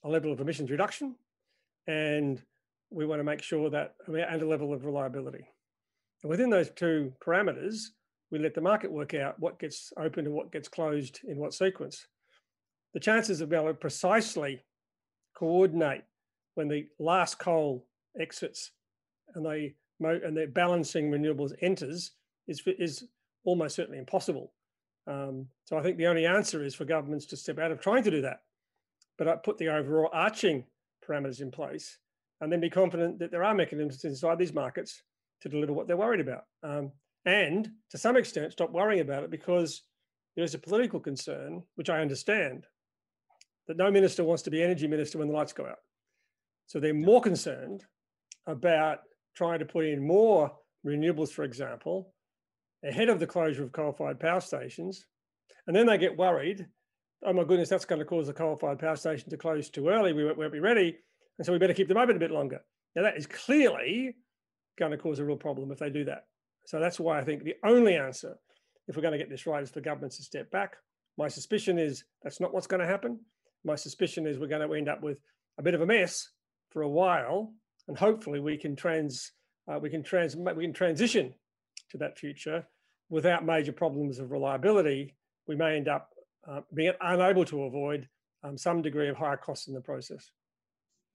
a 0.03 0.09
level 0.09 0.33
of 0.33 0.41
emissions 0.41 0.71
reduction 0.73 1.15
and 1.87 2.43
we 2.91 3.07
want 3.07 3.21
to 3.21 3.25
make 3.25 3.43
sure 3.43 3.71
that 3.71 3.95
and 4.07 4.43
a 4.43 4.47
level 4.47 4.73
of 4.73 4.85
reliability. 4.85 5.47
And 6.23 6.31
within 6.31 6.51
those 6.51 6.71
two 6.71 7.13
parameters, 7.25 7.87
we 8.31 8.39
let 8.39 8.55
the 8.55 8.61
market 8.61 8.91
work 8.91 9.15
out 9.15 9.39
what 9.39 9.59
gets 9.59 9.93
opened 9.99 10.27
and 10.27 10.37
what 10.37 10.53
gets 10.53 10.69
closed 10.69 11.21
in 11.25 11.37
what 11.39 11.55
sequence. 11.55 12.07
The 12.95 13.01
chances 13.01 13.41
of 13.41 13.51
being 13.51 13.63
able 13.63 13.73
to 13.73 13.79
precisely 13.79 14.65
coordinate 15.37 16.03
when 16.55 16.69
the 16.69 16.87
last 16.99 17.39
coal 17.39 17.87
exits 18.19 18.73
and 19.35 19.45
they 19.45 19.75
and 20.01 20.37
their 20.37 20.49
balancing 20.49 21.11
renewables 21.11 21.53
enters 21.63 22.13
is 22.49 22.63
is 22.79 23.05
almost 23.45 23.77
certainly 23.77 23.99
impossible. 23.99 24.53
Um, 25.07 25.47
so 25.65 25.79
I 25.79 25.83
think 25.83 25.97
the 25.97 26.07
only 26.07 26.27
answer 26.27 26.65
is 26.65 26.75
for 26.75 26.85
governments 26.85 27.27
to 27.27 27.37
step 27.37 27.59
out 27.59 27.71
of 27.71 27.81
trying 27.81 28.03
to 28.03 28.11
do 28.11 28.23
that, 28.23 28.43
but 29.19 29.29
I 29.29 29.37
put 29.37 29.57
the 29.59 29.69
overall 29.69 30.11
arching 30.13 30.65
parameters 31.07 31.41
in 31.41 31.51
place 31.51 31.99
and 32.41 32.53
then 32.53 32.61
be 32.61 32.71
confident 32.71 33.19
that 33.19 33.31
there 33.31 33.45
are 33.45 33.55
mechanisms 33.55 34.05
inside 34.05 34.39
these 34.39 34.55
markets 34.55 35.03
to 35.43 35.49
deliver 35.49 35.73
what 35.73 35.87
they're 35.87 35.97
worried 35.97 36.21
about. 36.21 36.45
Um, 36.63 36.93
and 37.25 37.69
to 37.91 37.99
some 37.99 38.17
extent 38.17 38.53
stop 38.53 38.71
worrying 38.71 39.01
about 39.01 39.25
it 39.25 39.31
because 39.31 39.83
there's 40.37 40.55
a 40.55 40.59
political 40.59 41.01
concern, 41.01 41.63
which 41.77 41.91
I 41.91 42.01
understand, 42.01 42.67
that 43.69 43.77
no 43.77 43.91
minister 43.91 44.23
wants 44.23 44.43
to 44.45 44.51
be 44.51 44.63
energy 44.63 44.87
minister 44.87 45.19
when 45.19 45.29
the 45.29 45.35
lights 45.35 45.53
go 45.53 45.67
out. 45.67 45.79
So 46.67 46.79
they're 46.79 46.95
more 46.95 47.21
concerned 47.21 47.85
about 48.47 48.99
trying 49.35 49.59
to 49.59 49.65
put 49.65 49.87
in 49.87 50.07
more 50.07 50.53
renewables, 50.87 51.31
for 51.31 51.45
example, 51.45 52.13
ahead 52.85 53.09
of 53.09 53.19
the 53.19 53.27
closure 53.27 53.65
of 53.65 53.73
coal-fired 53.73 54.21
power 54.21 54.41
stations. 54.41 55.07
And 55.67 55.75
then 55.75 55.87
they 55.87 55.99
get 55.99 56.17
worried, 56.17 56.67
oh 57.25 57.33
my 57.33 57.45
goodness, 57.45 57.69
that's 57.69 57.85
going 57.85 57.99
to 57.99 58.05
cause 58.05 58.27
the 58.29 58.33
coal-fired 58.33 58.79
power 58.79 58.97
station 58.97 59.31
to 59.31 59.37
close 59.37 59.69
too 59.69 59.89
early. 59.89 60.13
We 60.13 60.25
won't 60.25 60.53
be 60.53 60.61
ready. 60.61 60.97
And 61.39 61.47
so 61.47 61.53
we 61.53 61.59
better 61.59 61.75
keep 61.75 61.89
them 61.89 61.97
open 61.97 62.17
a 62.17 62.21
bit 62.21 62.31
longer. 62.31 62.61
Now 62.95 63.03
that 63.03 63.17
is 63.17 63.27
clearly 63.27 64.17
going 64.79 64.93
to 64.93 64.99
cause 64.99 65.19
a 65.19 65.25
real 65.25 65.37
problem 65.37 65.71
if 65.71 65.79
they 65.79 65.91
do 65.91 66.05
that. 66.05 66.27
So 66.67 66.81
that's 66.81 66.99
why 66.99 67.19
I 67.19 67.25
think 67.25 67.45
the 67.45 67.57
only 67.65 67.95
answer, 67.95 68.37
if 68.89 68.97
we're 68.97 69.03
going 69.03 69.13
to 69.13 69.19
get 69.19 69.31
this 69.31 69.47
right, 69.47 69.63
is 69.63 69.71
for 69.71 69.81
governments 69.81 70.17
to 70.17 70.23
step 70.23 70.51
back. 70.51 70.77
My 71.17 71.29
suspicion 71.29 71.79
is 71.79 72.05
that's 72.23 72.41
not 72.41 72.53
what's 72.53 72.67
going 72.67 72.81
to 72.81 72.87
happen. 72.87 73.21
My 73.65 73.75
suspicion 73.75 74.27
is 74.27 74.39
we're 74.39 74.49
going 74.49 74.67
to 74.67 74.75
end 74.75 74.89
up 74.89 75.03
with 75.03 75.19
a 75.59 75.63
bit 75.63 75.75
of 75.75 75.81
a 75.81 75.87
mess 75.87 76.29
for 76.71 76.83
a 76.83 76.89
while, 76.89 77.53
and 77.89 77.97
hopefully 77.97 78.41
we 78.41 78.57
can 78.57 78.77
trans 78.77 79.33
uh, 79.69 79.79
we 79.79 79.91
can 79.91 80.03
trans 80.03 80.37
we 80.37 80.65
can 80.65 80.73
transition 80.73 81.35
to 81.91 81.99
that 81.99 82.19
future 82.19 82.67
without 83.09 83.45
major 83.45 83.73
problems 83.73 84.19
of 84.19 84.31
reliability. 84.31 85.15
We 85.47 85.57
may 85.57 85.77
end 85.77 85.89
up 85.89 86.11
uh, 86.49 86.61
being 86.75 86.93
unable 87.01 87.45
to 87.47 87.63
avoid 87.65 88.09
um, 88.43 88.59
some 88.59 88.83
degree 88.83 89.09
of 89.09 89.17
higher 89.17 89.37
costs 89.37 89.69
in 89.69 89.75
the 89.75 89.81
process. 89.81 90.31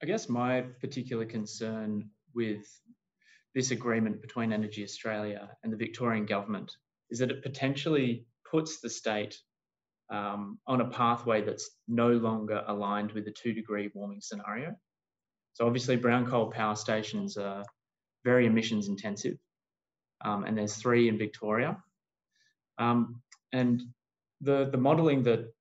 I 0.02 0.08
guess 0.08 0.30
my 0.30 0.62
particular 0.80 1.26
concern 1.26 2.10
with 2.34 2.66
this 3.54 3.72
agreement 3.72 4.22
between 4.22 4.52
Energy 4.52 4.84
Australia 4.84 5.50
and 5.64 5.72
the 5.72 5.78
Victorian 5.78 6.26
government 6.26 6.72
is 7.12 7.20
that 7.20 7.30
it 7.30 7.44
potentially 7.44 8.26
puts 8.50 8.80
the 8.80 8.90
state 8.90 9.38
um, 10.10 10.58
on 10.66 10.82
a 10.82 10.90
pathway 10.90 11.42
that's 11.42 11.70
no 11.88 12.10
longer 12.10 12.64
aligned 12.68 13.12
with 13.12 13.26
the 13.26 13.32
two 13.32 13.54
degree 13.54 13.92
warming 13.94 14.22
scenario. 14.22 14.76
So, 15.54 15.68
obviously, 15.68 15.98
brown 15.98 16.26
coal 16.26 16.50
power 16.50 16.76
stations 16.76 17.38
are 17.38 17.64
very 18.24 18.46
emissions 18.48 18.88
intensive, 18.88 19.38
um, 20.24 20.46
and 20.46 20.58
there's 20.58 20.76
three 20.76 21.10
in 21.10 21.18
Victoria. 21.18 21.78
Um, 22.78 23.22
and 23.54 23.82
the, 24.40 24.70
the 24.72 24.78
modelling 24.78 25.24
that 25.24 25.54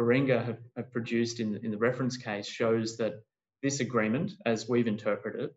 Baringa 0.00 0.44
have, 0.44 0.58
have 0.76 0.92
produced 0.92 1.40
in, 1.40 1.60
in 1.62 1.70
the 1.70 1.78
reference 1.78 2.16
case 2.16 2.46
shows 2.46 2.96
that 2.96 3.14
this 3.62 3.80
agreement, 3.80 4.32
as 4.44 4.68
we've 4.68 4.86
interpreted 4.86 5.50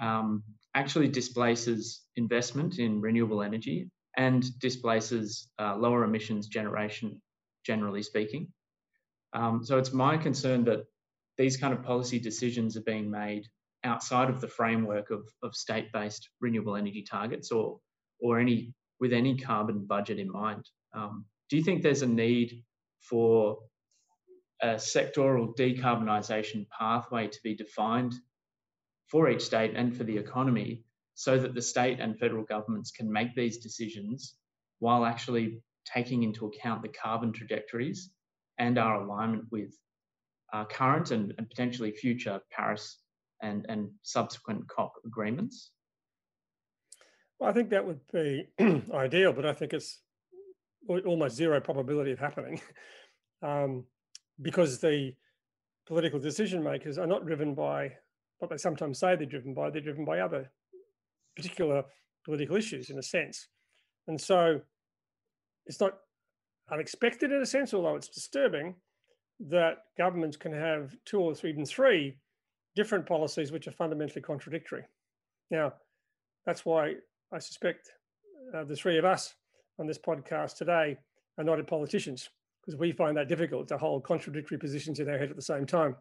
um, 0.00 0.42
actually 0.74 1.08
displaces 1.08 2.02
investment 2.16 2.78
in 2.78 3.00
renewable 3.00 3.42
energy 3.42 3.90
and 4.16 4.58
displaces 4.58 5.48
uh, 5.58 5.76
lower 5.76 6.04
emissions 6.04 6.48
generation, 6.48 7.20
generally 7.64 8.02
speaking. 8.02 8.48
Um, 9.32 9.64
so 9.64 9.78
it's 9.78 9.92
my 9.92 10.16
concern 10.16 10.64
that 10.64 10.84
these 11.36 11.56
kind 11.56 11.72
of 11.72 11.82
policy 11.82 12.18
decisions 12.18 12.76
are 12.76 12.82
being 12.82 13.10
made 13.10 13.46
outside 13.84 14.28
of 14.28 14.40
the 14.40 14.48
framework 14.48 15.10
of, 15.10 15.28
of 15.42 15.54
state-based 15.54 16.28
renewable 16.40 16.76
energy 16.76 17.04
targets 17.08 17.52
or, 17.52 17.78
or 18.20 18.40
any 18.40 18.74
with 19.00 19.12
any 19.12 19.36
carbon 19.36 19.86
budget 19.86 20.18
in 20.18 20.30
mind. 20.30 20.68
Um, 20.92 21.24
do 21.48 21.56
you 21.56 21.62
think 21.62 21.82
there's 21.82 22.02
a 22.02 22.06
need 22.06 22.64
for 23.00 23.58
a 24.62 24.74
sectoral 24.74 25.56
decarbonisation 25.56 26.66
pathway 26.76 27.28
to 27.28 27.38
be 27.42 27.54
defined 27.54 28.14
for 29.06 29.30
each 29.30 29.42
state 29.42 29.74
and 29.74 29.96
for 29.96 30.04
the 30.04 30.16
economy 30.16 30.84
so 31.14 31.38
that 31.38 31.54
the 31.54 31.62
state 31.62 31.98
and 32.00 32.18
federal 32.18 32.44
governments 32.44 32.90
can 32.90 33.10
make 33.10 33.34
these 33.34 33.58
decisions 33.58 34.36
while 34.78 35.04
actually 35.04 35.60
taking 35.84 36.22
into 36.22 36.46
account 36.46 36.82
the 36.82 36.88
carbon 36.88 37.32
trajectories 37.32 38.10
and 38.58 38.78
our 38.78 39.02
alignment 39.02 39.44
with 39.50 39.74
uh, 40.52 40.64
current 40.64 41.10
and, 41.10 41.34
and, 41.38 41.48
potentially 41.48 41.90
future 41.90 42.40
Paris 42.50 43.00
and, 43.42 43.66
and 43.68 43.90
subsequent 44.02 44.66
COP 44.68 44.92
agreements? 45.04 45.72
Well, 47.38 47.50
I 47.50 47.52
think 47.52 47.70
that 47.70 47.86
would 47.86 48.00
be 48.12 48.48
ideal, 48.92 49.32
but 49.32 49.44
I 49.46 49.52
think 49.52 49.72
it's 49.72 50.00
almost 50.88 51.36
zero 51.36 51.60
probability 51.60 52.12
of 52.12 52.18
happening 52.18 52.60
um, 53.42 53.84
because 54.42 54.78
the 54.78 55.14
political 55.86 56.18
decision 56.18 56.62
makers 56.62 56.98
are 56.98 57.06
not 57.06 57.26
driven 57.26 57.54
by 57.54 57.92
what 58.38 58.50
they 58.50 58.56
sometimes 58.56 58.98
say 58.98 59.16
they're 59.16 59.26
driven 59.26 59.54
by, 59.54 59.70
they're 59.70 59.80
driven 59.80 60.04
by 60.04 60.20
other 60.20 60.50
particular 61.34 61.84
political 62.24 62.56
issues 62.56 62.90
in 62.90 62.98
a 62.98 63.02
sense. 63.02 63.48
And 64.06 64.20
so 64.20 64.60
it's 65.66 65.80
not 65.80 65.98
unexpected 66.70 67.32
in 67.32 67.40
a 67.40 67.46
sense, 67.46 67.74
although 67.74 67.96
it's 67.96 68.08
disturbing, 68.08 68.74
that 69.40 69.84
governments 69.96 70.36
can 70.36 70.52
have 70.52 70.94
two 71.04 71.20
or 71.20 71.34
three, 71.34 71.50
even 71.50 71.64
three 71.64 72.16
different 72.74 73.06
policies 73.06 73.50
which 73.50 73.66
are 73.66 73.72
fundamentally 73.72 74.20
contradictory. 74.20 74.84
Now, 75.50 75.74
that's 76.44 76.64
why 76.64 76.94
I 77.32 77.38
suspect 77.38 77.90
uh, 78.54 78.64
the 78.64 78.76
three 78.76 78.98
of 78.98 79.04
us 79.04 79.34
on 79.78 79.86
this 79.86 79.98
podcast 79.98 80.56
today 80.56 80.98
are 81.38 81.44
not 81.44 81.64
politicians, 81.66 82.28
because 82.68 82.78
we 82.78 82.92
find 82.92 83.16
that 83.16 83.28
difficult 83.28 83.66
to 83.66 83.78
hold 83.78 84.04
contradictory 84.04 84.58
positions 84.58 85.00
in 85.00 85.08
our 85.08 85.16
head 85.16 85.30
at 85.30 85.36
the 85.36 85.40
same 85.40 85.64
time. 85.64 85.96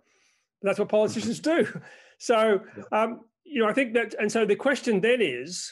But 0.61 0.67
that's 0.67 0.79
what 0.79 0.89
politicians 0.89 1.39
do. 1.39 1.67
So, 2.19 2.61
um, 2.91 3.19
you 3.43 3.61
know, 3.61 3.69
I 3.69 3.73
think 3.73 3.93
that, 3.93 4.15
and 4.19 4.31
so 4.31 4.43
the 4.43 4.55
question 4.55 5.01
then 5.01 5.21
is, 5.21 5.71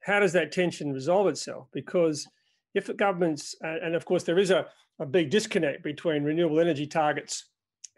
how 0.00 0.18
does 0.18 0.32
that 0.32 0.50
tension 0.50 0.92
resolve 0.92 1.28
itself? 1.28 1.68
Because 1.72 2.26
if 2.74 2.86
the 2.86 2.94
governments, 2.94 3.54
and 3.60 3.94
of 3.94 4.04
course 4.04 4.24
there 4.24 4.40
is 4.40 4.50
a, 4.50 4.66
a 4.98 5.06
big 5.06 5.30
disconnect 5.30 5.84
between 5.84 6.24
renewable 6.24 6.58
energy 6.58 6.84
targets 6.84 7.44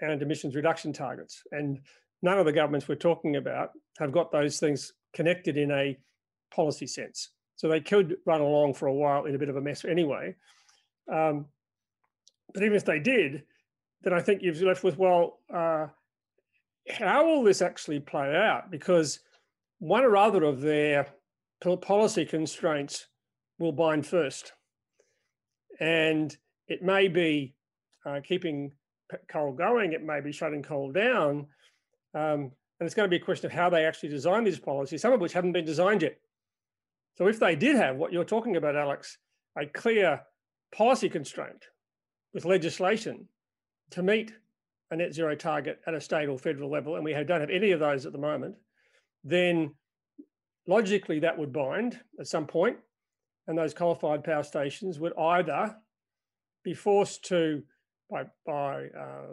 and 0.02 0.20
emissions 0.20 0.54
reduction 0.54 0.92
targets, 0.92 1.40
and 1.52 1.80
none 2.20 2.38
of 2.38 2.44
the 2.44 2.52
governments 2.52 2.86
we're 2.86 2.96
talking 2.96 3.36
about 3.36 3.70
have 3.98 4.12
got 4.12 4.30
those 4.30 4.60
things 4.60 4.92
connected 5.14 5.56
in 5.56 5.70
a 5.70 5.96
policy 6.54 6.86
sense. 6.86 7.30
So 7.56 7.66
they 7.66 7.80
could 7.80 8.16
run 8.26 8.42
along 8.42 8.74
for 8.74 8.88
a 8.88 8.94
while 8.94 9.24
in 9.24 9.34
a 9.34 9.38
bit 9.38 9.48
of 9.48 9.56
a 9.56 9.62
mess 9.62 9.86
anyway. 9.86 10.34
Um, 11.10 11.46
but 12.52 12.62
even 12.62 12.76
if 12.76 12.84
they 12.84 13.00
did, 13.00 13.42
then 14.02 14.12
I 14.12 14.20
think 14.20 14.42
you've 14.42 14.60
left 14.60 14.84
with, 14.84 14.98
well, 14.98 15.40
uh, 15.52 15.86
how 16.90 17.24
will 17.24 17.42
this 17.42 17.62
actually 17.62 18.00
play 18.00 18.34
out? 18.36 18.70
Because 18.70 19.20
one 19.78 20.04
or 20.04 20.16
other 20.16 20.44
of 20.44 20.60
their 20.60 21.06
policy 21.80 22.26
constraints 22.26 23.06
will 23.58 23.72
bind 23.72 24.06
first. 24.06 24.52
And 25.80 26.36
it 26.68 26.82
may 26.82 27.08
be 27.08 27.54
uh, 28.04 28.20
keeping 28.22 28.72
coal 29.28 29.52
going, 29.52 29.92
it 29.92 30.02
may 30.02 30.20
be 30.20 30.32
shutting 30.32 30.62
coal 30.62 30.92
down. 30.92 31.46
Um, 32.14 32.52
and 32.80 32.86
it's 32.86 32.94
going 32.94 33.08
to 33.08 33.10
be 33.10 33.22
a 33.22 33.24
question 33.24 33.46
of 33.46 33.52
how 33.52 33.70
they 33.70 33.84
actually 33.84 34.10
design 34.10 34.44
these 34.44 34.58
policies, 34.58 35.00
some 35.00 35.12
of 35.12 35.20
which 35.20 35.32
haven't 35.32 35.52
been 35.52 35.64
designed 35.64 36.02
yet. 36.02 36.18
So 37.16 37.28
if 37.28 37.38
they 37.38 37.56
did 37.56 37.76
have 37.76 37.96
what 37.96 38.12
you're 38.12 38.24
talking 38.24 38.56
about, 38.56 38.76
Alex, 38.76 39.18
a 39.56 39.66
clear 39.66 40.20
policy 40.72 41.08
constraint 41.08 41.64
with 42.34 42.44
legislation 42.44 43.28
to 43.90 44.02
meet 44.02 44.32
a 44.90 44.96
net 44.96 45.14
zero 45.14 45.34
target 45.34 45.80
at 45.86 45.94
a 45.94 46.00
state 46.00 46.28
or 46.28 46.38
federal 46.38 46.70
level, 46.70 46.96
and 46.96 47.04
we 47.04 47.12
don't 47.12 47.40
have 47.40 47.50
any 47.50 47.70
of 47.70 47.80
those 47.80 48.04
at 48.04 48.12
the 48.12 48.18
moment, 48.18 48.56
then 49.22 49.74
logically 50.66 51.20
that 51.20 51.38
would 51.38 51.52
bind 51.52 52.00
at 52.20 52.26
some 52.26 52.46
point, 52.46 52.76
and 53.46 53.56
those 53.56 53.72
coal-fired 53.72 54.24
power 54.24 54.42
stations 54.42 54.98
would 54.98 55.16
either 55.16 55.74
be 56.64 56.74
forced 56.74 57.24
to 57.24 57.62
by 58.10 58.24
by 58.44 58.86
uh, 58.98 59.32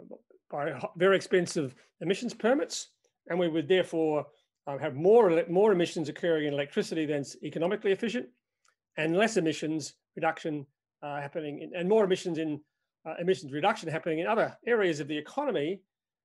by 0.50 0.80
very 0.96 1.16
expensive 1.16 1.74
emissions 2.00 2.34
permits, 2.34 2.90
and 3.28 3.38
we 3.38 3.48
would 3.48 3.68
therefore 3.68 4.26
um, 4.66 4.78
have 4.78 4.94
more 4.94 5.44
more 5.48 5.72
emissions 5.72 6.08
occurring 6.08 6.46
in 6.46 6.54
electricity 6.54 7.06
than's 7.06 7.36
economically 7.42 7.92
efficient, 7.92 8.26
and 8.96 9.16
less 9.16 9.36
emissions 9.36 9.94
reduction 10.16 10.66
uh, 11.02 11.20
happening 11.20 11.60
in, 11.60 11.72
and 11.74 11.88
more 11.88 12.04
emissions 12.04 12.38
in 12.38 12.60
uh, 13.06 13.14
emissions 13.20 13.52
reduction 13.52 13.88
happening 13.88 14.20
in 14.20 14.26
other 14.26 14.56
areas 14.66 15.00
of 15.00 15.08
the 15.08 15.16
economy, 15.16 15.80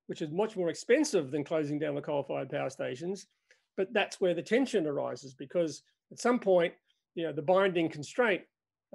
which 0.07 0.21
is 0.21 0.31
much 0.31 0.55
more 0.55 0.69
expensive 0.69 1.31
than 1.31 1.43
closing 1.43 1.79
down 1.79 1.95
the 1.95 2.01
coal-fired 2.01 2.49
power 2.49 2.69
stations. 2.69 3.27
But 3.75 3.93
that's 3.93 4.19
where 4.19 4.33
the 4.33 4.41
tension 4.41 4.87
arises 4.87 5.33
because 5.33 5.83
at 6.11 6.19
some 6.19 6.39
point, 6.39 6.73
you 7.15 7.23
know, 7.23 7.33
the 7.33 7.41
binding 7.41 7.89
constraint 7.89 8.41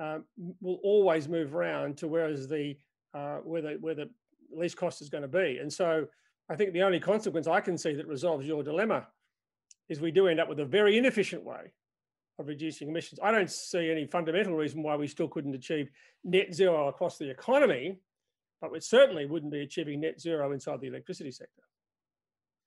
um, 0.00 0.24
will 0.60 0.80
always 0.82 1.28
move 1.28 1.54
around 1.54 1.96
to 1.98 2.08
where 2.08 2.28
is 2.30 2.48
the 2.48 2.76
uh, 3.14 3.36
where 3.38 3.60
the 3.60 3.76
where 3.80 3.94
the 3.94 4.08
least 4.50 4.76
cost 4.76 5.02
is 5.02 5.08
going 5.08 5.22
to 5.22 5.28
be. 5.28 5.58
And 5.60 5.72
so 5.72 6.06
I 6.48 6.56
think 6.56 6.72
the 6.72 6.82
only 6.82 7.00
consequence 7.00 7.46
I 7.46 7.60
can 7.60 7.76
see 7.76 7.94
that 7.94 8.06
resolves 8.06 8.46
your 8.46 8.62
dilemma 8.62 9.06
is 9.88 10.00
we 10.00 10.10
do 10.10 10.28
end 10.28 10.40
up 10.40 10.48
with 10.48 10.60
a 10.60 10.64
very 10.64 10.96
inefficient 10.96 11.44
way 11.44 11.72
of 12.38 12.48
reducing 12.48 12.88
emissions. 12.88 13.20
I 13.22 13.30
don't 13.30 13.50
see 13.50 13.90
any 13.90 14.06
fundamental 14.06 14.54
reason 14.54 14.82
why 14.82 14.96
we 14.96 15.06
still 15.06 15.28
couldn't 15.28 15.54
achieve 15.54 15.90
net 16.24 16.54
zero 16.54 16.88
across 16.88 17.18
the 17.18 17.30
economy, 17.30 17.98
but 18.60 18.72
we 18.72 18.80
certainly 18.80 19.26
wouldn't 19.26 19.52
be 19.52 19.60
achieving 19.60 20.00
net 20.00 20.20
zero 20.20 20.52
inside 20.52 20.80
the 20.80 20.88
electricity 20.88 21.30
sector. 21.30 21.62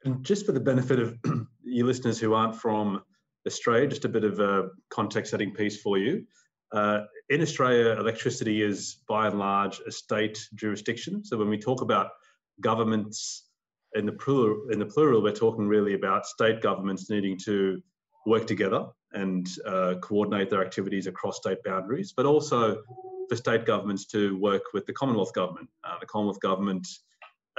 And 0.03 0.23
just 0.23 0.45
for 0.45 0.51
the 0.51 0.59
benefit 0.59 0.99
of 0.99 1.17
your 1.63 1.87
listeners 1.87 2.19
who 2.19 2.33
aren't 2.33 2.55
from 2.55 3.01
Australia, 3.47 3.87
just 3.87 4.05
a 4.05 4.09
bit 4.09 4.23
of 4.23 4.39
a 4.39 4.69
context 4.89 5.31
setting 5.31 5.51
piece 5.51 5.81
for 5.81 5.97
you. 5.97 6.25
Uh, 6.71 7.01
in 7.29 7.41
Australia, 7.41 7.91
electricity 7.99 8.61
is 8.61 8.97
by 9.07 9.27
and 9.27 9.39
large 9.39 9.79
a 9.87 9.91
state 9.91 10.47
jurisdiction. 10.55 11.23
So 11.23 11.37
when 11.37 11.49
we 11.49 11.57
talk 11.57 11.81
about 11.81 12.09
governments 12.59 13.47
in 13.93 14.05
the 14.05 14.11
plural, 14.11 14.69
in 14.71 14.79
the 14.79 14.85
plural, 14.85 15.21
we're 15.21 15.31
talking 15.31 15.67
really 15.67 15.93
about 15.93 16.25
state 16.25 16.61
governments 16.61 17.09
needing 17.09 17.37
to 17.45 17.81
work 18.25 18.47
together 18.47 18.87
and 19.13 19.47
uh, 19.65 19.95
coordinate 20.01 20.49
their 20.49 20.63
activities 20.63 21.07
across 21.07 21.37
state 21.37 21.59
boundaries, 21.63 22.13
but 22.15 22.25
also 22.25 22.81
for 23.29 23.35
state 23.35 23.65
governments 23.65 24.05
to 24.07 24.37
work 24.37 24.63
with 24.73 24.85
the 24.85 24.93
Commonwealth 24.93 25.33
government. 25.33 25.69
Uh, 25.83 25.95
the 25.99 26.05
Commonwealth 26.05 26.39
government 26.39 26.87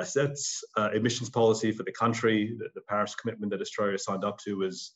sets 0.05 0.63
uh, 0.77 0.91
emissions 0.95 1.31
policy 1.31 1.73
for 1.73 1.83
the 1.83 1.93
country. 1.93 2.55
The, 2.59 2.69
the, 2.75 2.83
Paris 2.83 3.15
commitment 3.15 3.51
that 3.53 3.61
Australia 3.61 3.99
signed 3.99 4.25
up 4.25 4.39
to 4.41 4.59
was 4.59 4.95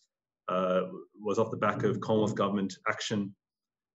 uh, 0.49 0.83
was 1.21 1.39
off 1.39 1.51
the 1.51 1.57
back 1.57 1.85
of 1.85 2.01
Commonwealth 2.01 2.35
government 2.35 2.77
action, 2.89 3.35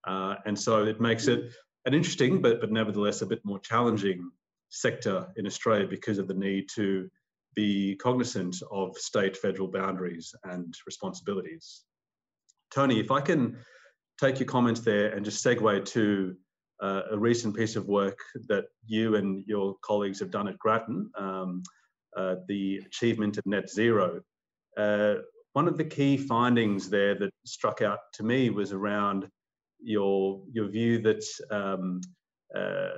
uh, 0.08 0.36
and 0.46 0.58
so 0.58 0.86
it 0.86 1.00
makes 1.00 1.28
it 1.28 1.52
an 1.86 1.94
interesting, 1.94 2.42
but 2.42 2.60
but 2.62 2.72
nevertheless 2.72 3.22
a 3.22 3.26
bit 3.26 3.42
more 3.44 3.60
challenging 3.60 4.32
sector 4.70 5.28
in 5.36 5.46
Australia 5.46 5.88
because 5.88 6.18
of 6.18 6.28
the 6.28 6.34
need 6.34 6.68
to 6.76 7.10
be 7.56 7.96
cognizant 7.96 8.56
of 8.72 8.98
state 8.98 9.38
federal 9.38 9.68
boundaries 9.68 10.34
and 10.44 10.74
responsibilities. 10.86 11.84
Tony, 12.72 13.00
if 13.00 13.12
I 13.12 13.22
can 13.22 13.58
take 14.20 14.40
your 14.40 14.48
comments 14.48 14.82
there 14.82 15.10
and 15.14 15.26
just 15.26 15.44
segue 15.44 15.86
to 15.86 16.36
uh, 16.82 17.02
a 17.12 17.18
recent 17.18 17.56
piece 17.56 17.76
of 17.76 17.88
work 17.88 18.20
that 18.48 18.66
you 18.86 19.16
and 19.16 19.44
your 19.48 19.76
colleagues 19.82 20.20
have 20.20 20.32
done 20.32 20.48
at 20.48 20.60
Grattan, 20.60 21.10
um, 21.18 21.64
uh, 22.16 22.36
the 22.48 22.78
achievement 22.86 23.38
of 23.38 23.46
net 23.46 23.70
zero. 23.70 24.22
Uh, 24.78 25.16
one 25.54 25.68
of 25.68 25.78
the 25.78 25.86
key 25.86 26.18
findings 26.18 26.90
there 26.90 27.16
that 27.16 27.32
struck 27.46 27.82
out 27.82 28.00
to 28.14 28.24
me 28.24 28.50
was 28.50 28.74
around 28.74 29.28
your 29.82 30.42
your 30.52 30.68
view 30.68 31.00
that 31.00 31.24
um, 31.52 32.02
uh, 32.56 32.90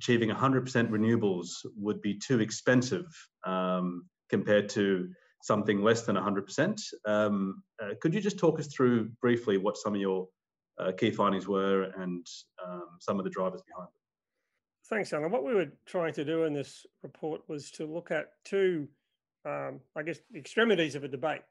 achieving 0.00 0.30
100% 0.30 0.90
renewables 0.90 1.48
would 1.76 2.00
be 2.02 2.18
too 2.18 2.40
expensive 2.40 3.06
um, 3.46 4.06
compared 4.28 4.68
to 4.70 5.08
something 5.42 5.82
less 5.82 6.02
than 6.02 6.16
100%. 6.16 6.80
Um, 7.06 7.62
uh, 7.82 7.90
could 8.00 8.12
you 8.14 8.20
just 8.20 8.38
talk 8.38 8.58
us 8.58 8.66
through 8.66 9.10
briefly 9.20 9.58
what 9.58 9.76
some 9.76 9.94
of 9.94 10.00
your 10.00 10.28
uh, 10.78 10.92
key 10.92 11.10
findings 11.10 11.46
were 11.46 11.84
and 11.96 12.26
um, 12.64 12.88
some 13.00 13.18
of 13.18 13.24
the 13.24 13.30
drivers 13.30 13.62
behind 13.62 13.86
them? 13.86 14.02
Thanks, 14.88 15.12
Alan. 15.12 15.30
What 15.30 15.44
we 15.44 15.54
were 15.54 15.72
trying 15.86 16.12
to 16.14 16.24
do 16.24 16.44
in 16.44 16.52
this 16.52 16.86
report 17.02 17.42
was 17.48 17.70
to 17.72 17.86
look 17.86 18.10
at 18.10 18.32
two, 18.44 18.86
um, 19.44 19.80
I 19.96 20.02
guess, 20.02 20.18
extremities 20.34 20.94
of 20.94 21.04
a 21.04 21.08
debate. 21.08 21.42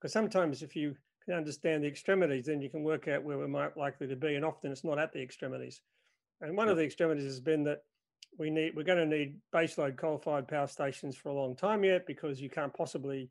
Because 0.00 0.12
sometimes 0.12 0.62
if 0.62 0.74
you 0.76 0.94
can 1.26 1.34
understand 1.34 1.82
the 1.84 1.88
extremities, 1.88 2.46
then 2.46 2.62
you 2.62 2.70
can 2.70 2.82
work 2.82 3.06
out 3.06 3.22
where 3.22 3.36
we're 3.36 3.48
might 3.48 3.76
likely 3.76 4.06
to 4.06 4.16
be, 4.16 4.34
and 4.34 4.44
often 4.44 4.72
it's 4.72 4.84
not 4.84 4.98
at 4.98 5.12
the 5.12 5.20
extremities. 5.20 5.82
And 6.40 6.56
one 6.56 6.68
of 6.68 6.76
the 6.76 6.84
extremities 6.84 7.24
has 7.24 7.40
been 7.40 7.64
that 7.64 7.82
we 8.38 8.50
need 8.50 8.74
we're 8.74 8.84
going 8.84 8.98
to 8.98 9.18
need 9.18 9.36
baseload 9.54 9.96
coal-fired 9.96 10.48
power 10.48 10.66
stations 10.66 11.16
for 11.16 11.28
a 11.28 11.34
long 11.34 11.54
time 11.54 11.84
yet 11.84 12.06
because 12.06 12.40
you 12.40 12.48
can't 12.48 12.72
possibly 12.72 13.28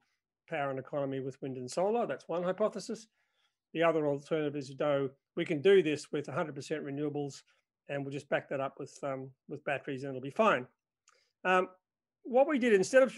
power 0.50 0.70
an 0.70 0.78
economy 0.78 1.20
with 1.20 1.42
wind 1.42 1.58
and 1.58 1.70
solar. 1.70 2.06
That's 2.06 2.28
one 2.28 2.44
hypothesis. 2.44 3.08
The 3.74 3.84
other 3.84 4.08
alternative 4.08 4.56
is 4.56 4.74
though 4.78 5.10
we 5.36 5.46
can 5.46 5.62
do 5.62 5.82
this 5.82 6.12
with 6.12 6.28
100% 6.28 6.54
renewables, 6.84 7.44
and 7.88 8.04
we'll 8.04 8.12
just 8.12 8.30
back 8.30 8.50
that 8.50 8.60
up 8.60 8.80
with 8.80 8.98
um, 9.04 9.30
with 9.48 9.64
batteries, 9.64 10.04
and 10.04 10.10
it'll 10.10 10.22
be 10.22 10.32
fine. 10.32 10.68
Um, 11.46 11.70
what 12.24 12.48
we 12.48 12.60
did 12.60 12.74
instead 12.74 13.04
of 13.04 13.18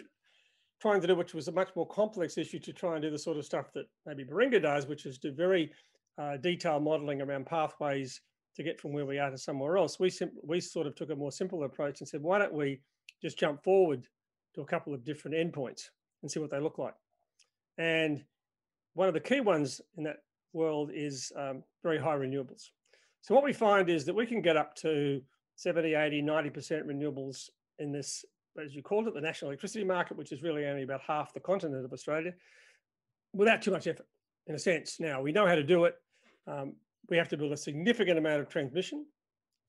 trying 0.82 1.02
to 1.02 1.08
do, 1.08 1.16
which 1.16 1.34
was 1.34 1.48
a 1.48 1.52
much 1.52 1.70
more 1.76 1.88
complex 1.88 2.38
issue, 2.38 2.60
to 2.60 2.74
try 2.74 2.94
and 2.94 3.02
do 3.02 3.10
the 3.10 3.18
sort 3.18 3.38
of 3.38 3.46
stuff 3.46 3.72
that 3.74 3.86
maybe 4.06 4.24
Baringa 4.24 4.62
does, 4.62 4.88
which 4.88 5.06
is 5.06 5.18
do 5.18 5.32
very 5.32 5.72
uh, 6.18 6.38
detailed 6.38 6.84
modelling 6.84 7.22
around 7.22 7.46
pathways 7.46 8.22
to 8.56 8.64
get 8.64 8.80
from 8.80 8.94
where 8.94 9.06
we 9.06 9.20
are 9.20 9.30
to 9.30 9.38
somewhere 9.38 9.78
else. 9.78 10.00
We 10.00 10.12
we 10.44 10.60
sort 10.60 10.88
of 10.88 10.96
took 10.96 11.10
a 11.10 11.16
more 11.16 11.32
simple 11.32 11.64
approach 11.64 12.02
and 12.02 12.08
said, 12.08 12.22
why 12.22 12.40
don't 12.40 12.54
we 12.54 12.82
just 13.22 13.38
jump 13.38 13.64
forward 13.64 14.08
to 14.56 14.62
a 14.62 14.66
couple 14.66 14.94
of 14.94 15.04
different 15.04 15.38
endpoints 15.38 15.90
and 16.22 16.32
see 16.32 16.40
what 16.40 16.52
they 16.52 16.60
look 16.60 16.78
like. 16.78 16.96
And 17.78 18.24
one 18.94 19.08
of 19.08 19.14
the 19.14 19.20
key 19.20 19.40
ones 19.40 19.82
in 19.98 20.04
that 20.04 20.18
world 20.54 20.92
is 20.94 21.32
um, 21.38 21.64
very 21.84 21.98
high 21.98 22.16
renewables. 22.16 22.70
So 23.22 23.34
what 23.34 23.44
we 23.44 23.54
find 23.54 23.90
is 23.90 24.06
that 24.06 24.16
we 24.16 24.26
can 24.26 24.42
get 24.42 24.58
up 24.58 24.76
to 24.78 25.22
70, 25.56 25.94
80, 25.94 26.22
90% 26.24 26.86
renewables 26.86 27.50
in 27.80 27.92
this, 27.92 28.26
as 28.62 28.76
you 28.76 28.82
called 28.82 29.08
it, 29.08 29.14
the 29.14 29.22
national 29.22 29.52
electricity 29.52 29.86
market, 29.86 30.18
which 30.18 30.32
is 30.32 30.44
really 30.44 30.66
only 30.66 30.84
about 30.84 31.02
half 31.02 31.34
the 31.34 31.40
continent 31.40 31.86
of 31.86 31.94
Australia, 31.94 32.34
without 33.34 33.62
too 33.62 33.72
much 33.72 33.88
effort, 33.88 34.08
in 34.48 34.56
a 34.56 34.60
sense. 34.60 35.00
Now, 35.00 35.22
we 35.22 35.32
know 35.32 35.48
how 35.48 35.56
to 35.56 35.64
do 35.64 35.86
it. 35.86 35.96
Um, 36.48 36.74
we 37.12 37.18
have 37.18 37.28
to 37.28 37.38
build 37.38 37.52
a 37.52 37.58
significant 37.58 38.18
amount 38.18 38.40
of 38.40 38.50
transmission 38.50 39.06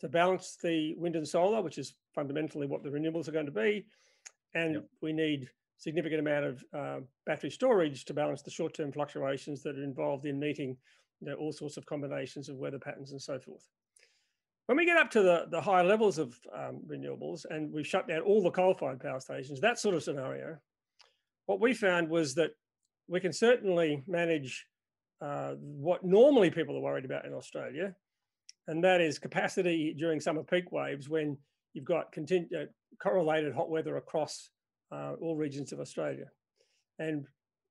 to 0.01 0.09
balance 0.09 0.57
the 0.63 0.95
wind 0.97 1.17
and 1.17 1.27
solar, 1.27 1.61
which 1.61 1.77
is 1.77 1.95
fundamentally 2.15 2.67
what 2.67 2.83
the 2.83 2.89
renewables 2.89 3.29
are 3.29 3.33
going 3.33 3.47
to 3.47 3.53
be. 3.53 3.85
And 4.55 4.75
yep. 4.75 4.85
we 5.03 5.13
need 5.13 5.51
significant 5.77 6.21
amount 6.21 6.45
of 6.45 6.65
uh, 6.73 7.01
battery 7.27 7.51
storage 7.51 8.05
to 8.05 8.15
balance 8.15 8.43
the 8.43 8.51
short-term 8.51 8.93
fluctuations 8.93 9.63
that 9.65 9.77
are 9.77 9.83
involved 9.83 10.25
in 10.25 10.39
meeting 10.39 10.77
you 11.21 11.29
know, 11.29 11.35
all 11.35 11.53
sorts 11.53 11.77
of 11.77 11.85
combinations 11.85 12.49
of 12.49 12.57
weather 12.57 12.79
patterns 12.79 13.11
and 13.11 13.21
so 13.21 13.39
forth. 13.41 13.69
When 14.67 14.79
we 14.79 14.87
get 14.87 14.97
up 14.97 15.11
to 15.11 15.23
the, 15.23 15.47
the 15.51 15.61
high 15.61 15.83
levels 15.83 16.19
of 16.19 16.39
um, 16.57 16.81
renewables 16.87 17.45
and 17.51 17.73
we 17.73 17.83
shut 17.83 18.07
down 18.07 18.21
all 18.21 18.43
the 18.43 18.51
coal-fired 18.51 19.01
power 19.01 19.19
stations, 19.19 19.61
that 19.61 19.81
sort 19.81 19.97
of 19.97 20.05
scenario, 20.05 20.59
what 21.47 21.61
we 21.61 21.75
found 21.75 22.09
was 22.09 22.35
that 22.37 22.53
we 23.09 23.19
can 23.19 23.33
certainly 23.33 24.05
manage 24.07 24.65
uh, 25.23 25.53
what 25.59 26.05
normally 26.05 26.51
people 26.51 26.77
are 26.77 26.81
worried 26.81 27.05
about 27.05 27.25
in 27.25 27.33
Australia, 27.33 27.95
and 28.69 28.83
that 28.83 29.01
is 29.01 29.19
capacity 29.19 29.95
during 29.97 30.21
summer 30.21 30.43
peak 30.43 30.73
waves 30.73 31.09
when 31.09 31.37
you've 31.75 31.85
got 31.85 32.07
uh, 32.19 32.65
correlated 33.01 33.55
hot 33.55 33.71
weather 33.71 33.97
across 33.97 34.51
uh, 34.93 35.15
all 35.21 35.37
regions 35.37 35.73
of 35.73 35.81
Australia. 35.81 36.27
And, 36.99 37.27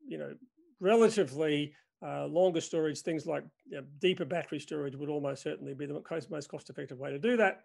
you 0.07 0.17
know, 0.17 0.33
relatively 0.79 1.73
uh, 2.05 2.25
longer 2.25 2.61
storage, 2.61 3.01
things 3.01 3.25
like 3.27 3.43
you 3.69 3.77
know, 3.77 3.83
deeper 3.99 4.25
battery 4.25 4.59
storage 4.59 4.95
would 4.95 5.09
almost 5.09 5.43
certainly 5.43 5.73
be 5.73 5.85
the 5.85 6.01
most 6.29 6.49
cost-effective 6.49 6.97
way 6.97 7.11
to 7.11 7.19
do 7.19 7.37
that, 7.37 7.61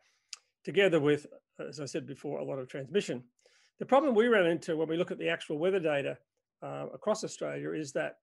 together 0.65 1.01
with, 1.01 1.27
as 1.67 1.81
I 1.81 1.87
said 1.87 2.07
before, 2.07 2.41
a 2.41 2.45
lot 2.45 2.59
of 2.59 2.69
transmission. 2.69 3.23
The 3.79 3.87
problem 3.87 4.15
we 4.15 4.29
ran 4.29 4.47
into 4.47 4.77
when 4.77 4.89
we 4.89 4.97
look 4.97 5.11
at 5.11 5.19
the 5.19 5.29
actual 5.29 5.59
weather 5.59 5.81
data 5.81 6.19
uh, 6.63 6.87
across 6.93 7.25
Australia 7.25 7.73
is 7.73 7.93
that 7.93 8.17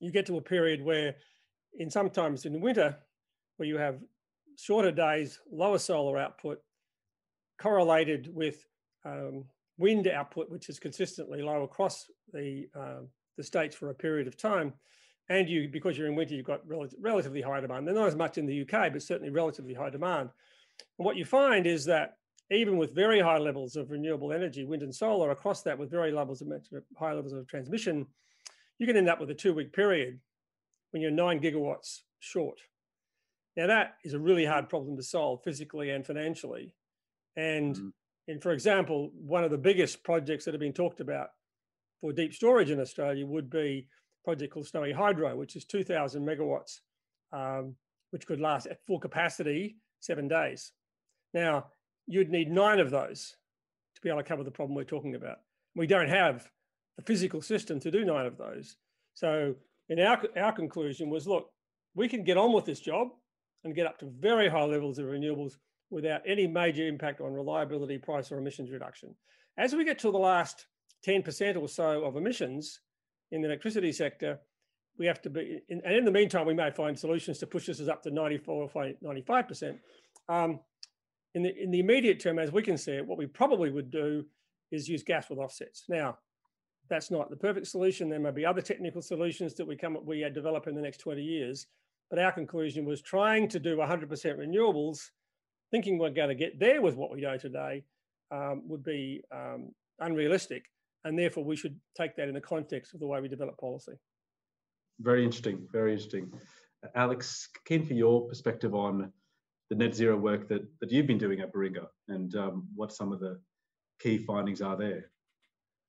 you 0.00 0.10
get 0.10 0.26
to 0.26 0.36
a 0.36 0.42
period 0.42 0.82
where 0.82 1.14
in 1.78 1.90
sometimes 1.90 2.44
in 2.44 2.60
winter, 2.60 2.96
where 3.56 3.68
you 3.68 3.78
have 3.78 3.98
shorter 4.56 4.92
days, 4.92 5.40
lower 5.50 5.78
solar 5.78 6.18
output, 6.18 6.60
correlated 7.60 8.34
with 8.34 8.66
um, 9.04 9.44
wind 9.78 10.06
output, 10.08 10.50
which 10.50 10.68
is 10.68 10.78
consistently 10.78 11.42
low 11.42 11.62
across 11.62 12.06
the, 12.32 12.68
uh, 12.78 13.00
the 13.36 13.42
states 13.42 13.74
for 13.74 13.90
a 13.90 13.94
period 13.94 14.26
of 14.26 14.36
time. 14.36 14.72
And 15.28 15.48
you, 15.48 15.68
because 15.68 15.96
you're 15.96 16.06
in 16.06 16.14
winter, 16.14 16.34
you've 16.34 16.46
got 16.46 16.66
rel 16.68 16.86
relatively 17.00 17.40
high 17.40 17.60
demand. 17.60 17.86
They're 17.86 17.94
not 17.94 18.08
as 18.08 18.16
much 18.16 18.36
in 18.36 18.46
the 18.46 18.60
UK, 18.60 18.92
but 18.92 19.02
certainly 19.02 19.30
relatively 19.30 19.72
high 19.72 19.90
demand. 19.90 20.28
And 20.98 21.06
what 21.06 21.16
you 21.16 21.24
find 21.24 21.66
is 21.66 21.84
that 21.86 22.18
even 22.50 22.76
with 22.76 22.94
very 22.94 23.20
high 23.20 23.38
levels 23.38 23.74
of 23.74 23.90
renewable 23.90 24.32
energy, 24.32 24.64
wind 24.64 24.82
and 24.82 24.94
solar, 24.94 25.30
across 25.30 25.62
that 25.62 25.78
with 25.78 25.90
very 25.90 26.12
levels 26.12 26.42
of 26.42 26.52
high 26.98 27.12
levels 27.12 27.32
of 27.32 27.46
transmission, 27.48 28.06
you 28.78 28.86
can 28.86 28.96
end 28.96 29.08
up 29.08 29.20
with 29.20 29.30
a 29.30 29.34
two-week 29.34 29.72
period 29.72 30.20
when 30.90 31.02
you're 31.02 31.10
nine 31.10 31.40
gigawatts 31.40 32.00
short. 32.20 32.60
Now 33.56 33.66
that 33.68 33.94
is 34.04 34.14
a 34.14 34.18
really 34.18 34.44
hard 34.44 34.68
problem 34.68 34.96
to 34.96 35.02
solve 35.02 35.42
physically 35.44 35.90
and 35.90 36.06
financially. 36.06 36.74
And 37.36 37.76
mm. 37.76 37.92
And 38.28 38.42
for 38.42 38.52
example, 38.52 39.10
one 39.14 39.44
of 39.44 39.50
the 39.50 39.58
biggest 39.58 40.02
projects 40.02 40.44
that 40.44 40.54
have 40.54 40.60
been 40.60 40.72
talked 40.72 41.00
about 41.00 41.28
for 42.00 42.12
deep 42.12 42.34
storage 42.34 42.70
in 42.70 42.80
Australia 42.80 43.26
would 43.26 43.50
be 43.50 43.86
a 44.22 44.24
project 44.24 44.52
called 44.52 44.66
Snowy 44.66 44.92
Hydro, 44.92 45.36
which 45.36 45.56
is 45.56 45.64
2,000 45.64 46.24
megawatts, 46.24 46.80
um, 47.32 47.74
which 48.10 48.26
could 48.26 48.40
last 48.40 48.66
at 48.66 48.84
full 48.86 48.98
capacity 48.98 49.76
seven 50.00 50.28
days. 50.28 50.72
Now, 51.34 51.66
you'd 52.06 52.30
need 52.30 52.50
nine 52.50 52.80
of 52.80 52.90
those 52.90 53.36
to 53.94 54.00
be 54.00 54.08
able 54.08 54.20
to 54.20 54.28
cover 54.28 54.44
the 54.44 54.50
problem 54.50 54.74
we're 54.74 54.84
talking 54.84 55.14
about. 55.14 55.38
We 55.74 55.86
don't 55.86 56.08
have 56.08 56.48
the 56.96 57.02
physical 57.02 57.42
system 57.42 57.80
to 57.80 57.90
do 57.90 58.04
nine 58.04 58.26
of 58.26 58.36
those. 58.36 58.76
So, 59.14 59.54
in 59.88 60.00
our, 60.00 60.22
our 60.36 60.52
conclusion 60.52 61.10
was 61.10 61.26
look, 61.26 61.50
we 61.94 62.08
can 62.08 62.24
get 62.24 62.36
on 62.36 62.52
with 62.52 62.64
this 62.64 62.80
job 62.80 63.08
and 63.64 63.74
get 63.74 63.86
up 63.86 63.98
to 63.98 64.06
very 64.06 64.48
high 64.48 64.64
levels 64.64 64.98
of 64.98 65.06
renewables 65.06 65.56
without 65.90 66.22
any 66.26 66.46
major 66.46 66.86
impact 66.86 67.20
on 67.20 67.32
reliability, 67.32 67.98
price, 67.98 68.32
or 68.32 68.38
emissions 68.38 68.70
reduction. 68.70 69.14
As 69.56 69.74
we 69.74 69.84
get 69.84 69.98
to 70.00 70.10
the 70.10 70.18
last 70.18 70.66
10% 71.06 71.60
or 71.60 71.68
so 71.68 72.04
of 72.04 72.16
emissions 72.16 72.80
in 73.30 73.42
the 73.42 73.48
electricity 73.48 73.92
sector, 73.92 74.38
we 74.98 75.06
have 75.06 75.20
to 75.22 75.30
be, 75.30 75.60
in, 75.68 75.80
and 75.84 75.94
in 75.94 76.04
the 76.04 76.10
meantime, 76.10 76.46
we 76.46 76.54
may 76.54 76.70
find 76.70 76.98
solutions 76.98 77.38
to 77.38 77.46
push 77.46 77.66
this 77.66 77.80
up 77.88 78.02
to 78.02 78.10
94 78.10 78.70
or 78.74 78.92
95%. 79.02 79.78
Um, 80.28 80.60
in, 81.34 81.42
the, 81.42 81.62
in 81.62 81.70
the 81.70 81.80
immediate 81.80 82.20
term, 82.20 82.38
as 82.38 82.52
we 82.52 82.62
can 82.62 82.78
see 82.78 82.92
it, 82.92 83.06
what 83.06 83.18
we 83.18 83.26
probably 83.26 83.70
would 83.70 83.90
do 83.90 84.24
is 84.70 84.88
use 84.88 85.02
gas 85.02 85.28
with 85.28 85.38
offsets. 85.38 85.84
Now, 85.88 86.18
That's 86.88 87.10
not 87.10 87.30
the 87.30 87.36
perfect 87.36 87.66
solution. 87.66 88.08
There 88.08 88.20
may 88.20 88.30
be 88.30 88.44
other 88.44 88.60
technical 88.60 89.02
solutions 89.02 89.54
that 89.54 89.66
we 89.66 89.76
come 89.76 89.96
up, 89.96 90.04
we 90.04 90.28
develop 90.30 90.66
in 90.66 90.74
the 90.74 90.82
next 90.82 90.98
20 90.98 91.22
years. 91.22 91.66
But 92.10 92.18
our 92.18 92.32
conclusion 92.32 92.84
was 92.84 93.00
trying 93.00 93.48
to 93.48 93.58
do 93.58 93.76
100% 93.76 94.08
renewables, 94.08 95.10
thinking 95.70 95.98
we're 95.98 96.10
going 96.10 96.28
to 96.28 96.34
get 96.34 96.60
there 96.60 96.82
with 96.82 96.94
what 96.96 97.10
we 97.10 97.22
know 97.22 97.38
today, 97.38 97.84
um, 98.30 98.62
would 98.68 98.84
be 98.84 99.22
um, 99.32 99.72
unrealistic. 100.00 100.64
And 101.04 101.18
therefore, 101.18 101.44
we 101.44 101.56
should 101.56 101.78
take 101.96 102.16
that 102.16 102.28
in 102.28 102.34
the 102.34 102.40
context 102.40 102.94
of 102.94 103.00
the 103.00 103.06
way 103.06 103.20
we 103.20 103.28
develop 103.28 103.58
policy. 103.58 103.92
Very 105.00 105.24
interesting. 105.24 105.66
Very 105.72 105.92
interesting. 105.92 106.32
Alex, 106.94 107.48
keen 107.64 107.84
for 107.84 107.94
your 107.94 108.28
perspective 108.28 108.74
on 108.74 109.10
the 109.70 109.76
net 109.76 109.94
zero 109.94 110.16
work 110.16 110.48
that, 110.48 110.62
that 110.80 110.90
you've 110.90 111.06
been 111.06 111.18
doing 111.18 111.40
at 111.40 111.52
Baringa 111.52 111.86
and 112.08 112.34
um, 112.36 112.68
what 112.74 112.92
some 112.92 113.12
of 113.12 113.20
the 113.20 113.40
key 113.98 114.18
findings 114.18 114.60
are 114.60 114.76
there 114.76 115.10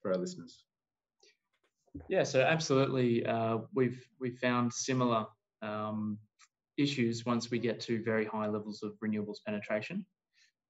for 0.01 0.11
our 0.11 0.17
listeners. 0.17 0.63
Yeah, 2.09 2.23
so 2.23 2.41
absolutely, 2.41 3.25
uh, 3.25 3.59
we've 3.73 4.05
we've 4.19 4.37
found 4.39 4.73
similar 4.73 5.25
um, 5.61 6.17
issues 6.77 7.25
once 7.25 7.49
we 7.49 7.59
get 7.59 7.79
to 7.81 8.03
very 8.03 8.25
high 8.25 8.47
levels 8.47 8.83
of 8.83 8.93
renewables 9.03 9.37
penetration. 9.45 10.05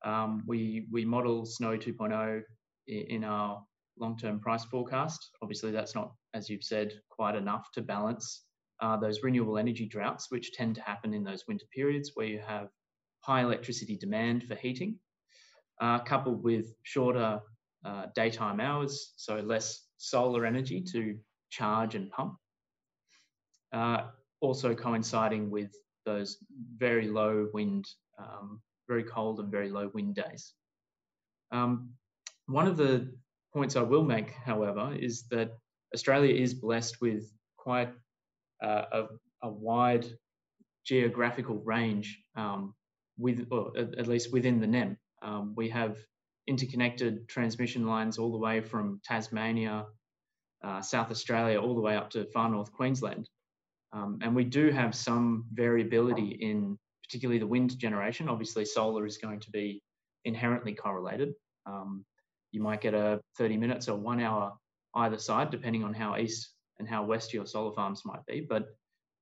Um, 0.03 0.43
we 0.47 0.87
we 0.91 1.05
model 1.05 1.45
Snowy 1.45 1.77
2.0 1.77 2.41
in 2.87 3.23
our 3.23 3.63
long-term 3.97 4.39
price 4.39 4.65
forecast. 4.65 5.29
Obviously, 5.41 5.71
that's 5.71 5.95
not, 5.95 6.11
as 6.33 6.49
you've 6.49 6.63
said, 6.63 6.93
quite 7.09 7.35
enough 7.35 7.71
to 7.73 7.81
balance 7.81 8.43
uh, 8.81 8.97
those 8.97 9.23
renewable 9.23 9.57
energy 9.57 9.85
droughts, 9.87 10.27
which 10.29 10.53
tend 10.53 10.75
to 10.75 10.81
happen 10.81 11.13
in 11.13 11.23
those 11.23 11.45
winter 11.47 11.65
periods 11.73 12.11
where 12.13 12.27
you 12.27 12.39
have 12.45 12.67
high 13.21 13.41
electricity 13.41 13.97
demand 13.97 14.43
for 14.43 14.55
heating, 14.55 14.99
uh, 15.81 15.99
coupled 15.99 16.43
with 16.43 16.75
shorter 16.83 17.39
uh, 17.83 18.05
daytime 18.15 18.59
hours, 18.59 19.13
so 19.15 19.37
less 19.37 19.84
solar 19.97 20.45
energy 20.45 20.81
to 20.81 21.17
charge 21.49 21.95
and 21.95 22.09
pump. 22.11 22.35
Uh, 23.73 24.07
also 24.41 24.73
coinciding 24.73 25.49
with 25.49 25.71
those 26.05 26.37
very 26.77 27.07
low 27.07 27.47
wind, 27.53 27.85
um, 28.19 28.61
very 28.87 29.03
cold 29.03 29.39
and 29.39 29.51
very 29.51 29.69
low 29.69 29.89
wind 29.93 30.15
days. 30.15 30.53
Um, 31.51 31.89
one 32.47 32.67
of 32.67 32.77
the 32.77 33.13
points 33.53 33.75
I 33.75 33.81
will 33.81 34.03
make, 34.03 34.31
however, 34.31 34.95
is 34.97 35.27
that 35.29 35.51
Australia 35.93 36.33
is 36.35 36.53
blessed 36.53 37.01
with 37.01 37.31
quite 37.57 37.91
uh, 38.63 38.83
a, 38.91 39.03
a, 39.43 39.49
wide 39.49 40.05
geographical 40.85 41.61
range 41.63 42.21
um, 42.35 42.73
with, 43.17 43.47
or 43.51 43.71
at, 43.77 44.07
least 44.07 44.31
within 44.31 44.59
the 44.59 44.67
NEM. 44.67 44.97
Um, 45.21 45.53
we 45.55 45.69
have 45.69 45.97
interconnected 46.47 47.27
transmission 47.27 47.87
lines 47.87 48.17
all 48.17 48.31
the 48.31 48.37
way 48.37 48.61
from 48.61 48.99
Tasmania, 49.03 49.85
uh, 50.63 50.81
South 50.81 51.11
Australia, 51.11 51.59
all 51.59 51.75
the 51.75 51.81
way 51.81 51.95
up 51.95 52.09
to 52.11 52.25
far 52.25 52.49
north 52.49 52.71
Queensland. 52.71 53.29
Um, 53.93 54.19
and 54.21 54.35
we 54.35 54.43
do 54.43 54.71
have 54.71 54.93
some 54.93 55.45
variability 55.53 56.37
in 56.41 56.77
particularly 57.03 57.39
the 57.39 57.47
wind 57.47 57.77
generation. 57.77 58.29
Obviously, 58.29 58.65
solar 58.65 59.05
is 59.05 59.17
going 59.17 59.39
to 59.39 59.51
be 59.51 59.81
inherently 60.25 60.73
correlated. 60.73 61.33
Um, 61.65 62.03
you 62.51 62.61
might 62.61 62.81
get 62.81 62.93
a 62.93 63.21
30 63.37 63.57
minutes 63.57 63.87
or 63.87 63.97
one 63.97 64.19
hour 64.19 64.53
either 64.95 65.17
side, 65.17 65.49
depending 65.49 65.83
on 65.83 65.93
how 65.93 66.17
east 66.17 66.53
and 66.79 66.87
how 66.87 67.03
west 67.03 67.33
your 67.33 67.45
solar 67.45 67.73
farms 67.73 68.03
might 68.05 68.25
be. 68.25 68.45
But 68.47 68.67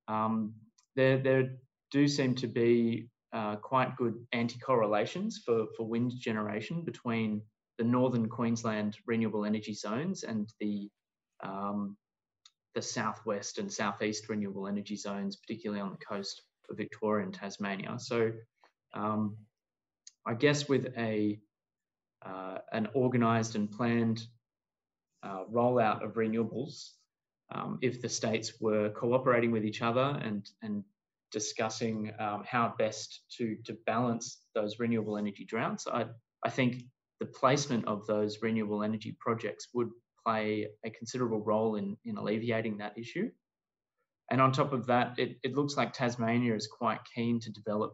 um, 0.08 0.54
there, 0.96 1.18
there 1.18 1.56
do 1.90 2.08
seem 2.08 2.34
to 2.36 2.46
be 2.46 3.08
uh, 3.34 3.56
quite 3.56 3.96
good 3.96 4.14
anti-correlations 4.32 5.42
for, 5.44 5.66
for 5.76 5.84
wind 5.86 6.12
generation 6.18 6.82
between 6.82 7.42
the 7.78 7.84
northern 7.84 8.28
Queensland 8.28 8.96
renewable 9.06 9.44
energy 9.44 9.74
zones 9.74 10.22
and 10.22 10.48
the 10.60 10.88
um, 11.42 11.96
the 12.74 12.82
southwest 12.82 13.58
and 13.58 13.72
southeast 13.72 14.28
renewable 14.28 14.66
energy 14.66 14.96
zones, 14.96 15.36
particularly 15.36 15.80
on 15.80 15.90
the 15.90 16.04
coast 16.04 16.42
of 16.70 16.76
Victoria 16.76 17.24
and 17.24 17.34
Tasmania. 17.34 17.96
So, 17.98 18.32
um, 18.94 19.36
I 20.26 20.34
guess 20.34 20.68
with 20.68 20.92
a 20.96 21.38
uh, 22.24 22.58
an 22.72 22.88
organised 22.94 23.54
and 23.56 23.70
planned 23.70 24.26
uh, 25.22 25.44
rollout 25.52 26.04
of 26.04 26.14
renewables, 26.14 26.90
um, 27.52 27.78
if 27.82 28.00
the 28.00 28.08
states 28.08 28.60
were 28.60 28.90
cooperating 28.90 29.50
with 29.50 29.64
each 29.64 29.82
other 29.82 30.20
and 30.22 30.48
and 30.62 30.84
discussing 31.34 32.12
um, 32.20 32.44
how 32.46 32.74
best 32.78 33.22
to 33.36 33.56
to 33.66 33.76
balance 33.84 34.26
those 34.54 34.78
renewable 34.78 35.18
energy 35.18 35.44
droughts, 35.44 35.86
I 35.86 36.06
I 36.46 36.50
think 36.50 36.84
the 37.20 37.26
placement 37.26 37.86
of 37.86 38.06
those 38.06 38.40
renewable 38.40 38.82
energy 38.82 39.16
projects 39.20 39.68
would 39.74 39.90
play 40.24 40.68
a 40.84 40.90
considerable 40.90 41.42
role 41.42 41.76
in, 41.76 41.96
in 42.04 42.16
alleviating 42.16 42.78
that 42.78 42.96
issue. 42.98 43.30
And 44.30 44.40
on 44.40 44.52
top 44.52 44.72
of 44.72 44.86
that, 44.86 45.18
it, 45.18 45.36
it 45.42 45.54
looks 45.54 45.76
like 45.76 45.92
Tasmania 45.92 46.54
is 46.54 46.66
quite 46.66 47.00
keen 47.14 47.40
to 47.40 47.52
develop 47.52 47.92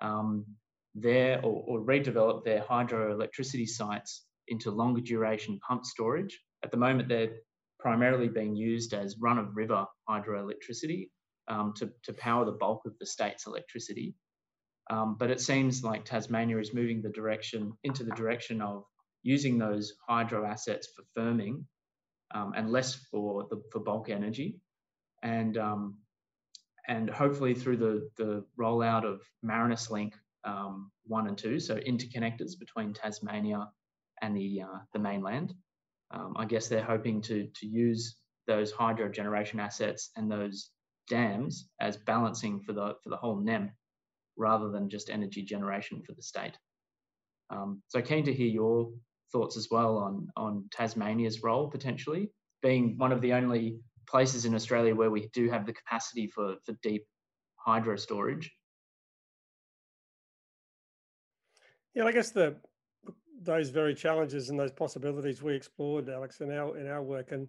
um, 0.00 0.46
their 0.94 1.38
or, 1.44 1.64
or 1.68 1.80
redevelop 1.80 2.44
their 2.44 2.62
hydroelectricity 2.62 3.68
sites 3.68 4.24
into 4.48 4.70
longer 4.70 5.02
duration 5.02 5.60
pump 5.66 5.84
storage. 5.84 6.38
At 6.64 6.70
the 6.70 6.78
moment, 6.78 7.08
they're 7.08 7.36
primarily 7.78 8.28
being 8.28 8.56
used 8.56 8.94
as 8.94 9.18
run 9.18 9.38
of 9.38 9.56
river 9.56 9.84
hydroelectricity 10.08 11.08
um, 11.48 11.72
to, 11.76 11.90
to 12.04 12.12
power 12.12 12.44
the 12.44 12.52
bulk 12.52 12.82
of 12.86 12.98
the 12.98 13.06
state's 13.06 13.46
electricity. 13.46 14.14
Um, 14.88 15.16
but 15.18 15.30
it 15.30 15.40
seems 15.40 15.82
like 15.82 16.04
Tasmania 16.04 16.58
is 16.58 16.72
moving 16.72 17.02
the 17.02 17.08
direction 17.08 17.72
into 17.82 18.04
the 18.04 18.14
direction 18.14 18.62
of 18.62 18.84
using 19.22 19.58
those 19.58 19.94
hydro 20.08 20.46
assets 20.46 20.88
for 20.94 21.02
firming 21.18 21.64
um, 22.34 22.52
and 22.56 22.70
less 22.70 22.94
for 23.10 23.46
the 23.50 23.62
for 23.72 23.80
bulk 23.80 24.08
energy, 24.08 24.60
and 25.22 25.56
um, 25.56 25.98
and 26.86 27.10
hopefully 27.10 27.54
through 27.54 27.76
the 27.78 28.10
the 28.16 28.44
rollout 28.58 29.04
of 29.04 29.20
Marinus 29.42 29.90
Link 29.90 30.14
um, 30.44 30.90
one 31.06 31.26
and 31.26 31.38
two, 31.38 31.58
so 31.58 31.76
interconnectors 31.76 32.58
between 32.58 32.92
Tasmania 32.92 33.68
and 34.22 34.36
the 34.36 34.62
uh, 34.62 34.78
the 34.92 34.98
mainland. 34.98 35.54
Um, 36.12 36.34
I 36.36 36.44
guess 36.44 36.68
they're 36.68 36.84
hoping 36.84 37.22
to 37.22 37.48
to 37.56 37.66
use 37.66 38.16
those 38.46 38.70
hydro 38.70 39.08
generation 39.08 39.58
assets 39.58 40.10
and 40.16 40.30
those 40.30 40.70
dams 41.08 41.68
as 41.80 41.96
balancing 41.96 42.60
for 42.60 42.72
the 42.72 42.94
for 43.02 43.10
the 43.10 43.16
whole 43.16 43.36
NEM, 43.36 43.70
rather 44.36 44.70
than 44.70 44.88
just 44.88 45.10
energy 45.10 45.42
generation 45.42 46.02
for 46.02 46.12
the 46.12 46.22
state. 46.22 46.56
Um, 47.50 47.82
so 47.88 48.02
keen 48.02 48.24
to 48.24 48.32
hear 48.32 48.48
your 48.48 48.90
thoughts 49.32 49.56
as 49.56 49.68
well 49.70 49.98
on 49.98 50.28
on 50.36 50.68
Tasmania's 50.70 51.42
role 51.42 51.68
potentially 51.68 52.30
being 52.62 52.96
one 52.98 53.12
of 53.12 53.20
the 53.20 53.32
only 53.32 53.78
places 54.08 54.44
in 54.44 54.54
Australia 54.54 54.94
where 54.94 55.10
we 55.10 55.28
do 55.32 55.48
have 55.50 55.66
the 55.66 55.72
capacity 55.72 56.26
for 56.28 56.56
for 56.64 56.74
deep 56.82 57.04
hydro 57.56 57.96
storage. 57.96 58.50
Yeah, 61.94 62.04
I 62.04 62.12
guess 62.12 62.30
the 62.30 62.56
those 63.42 63.70
very 63.70 63.94
challenges 63.94 64.48
and 64.50 64.58
those 64.58 64.72
possibilities 64.72 65.42
we 65.42 65.54
explored, 65.54 66.08
Alex, 66.08 66.40
in 66.40 66.50
our 66.50 66.76
in 66.78 66.86
our 66.86 67.02
work 67.02 67.32
and 67.32 67.48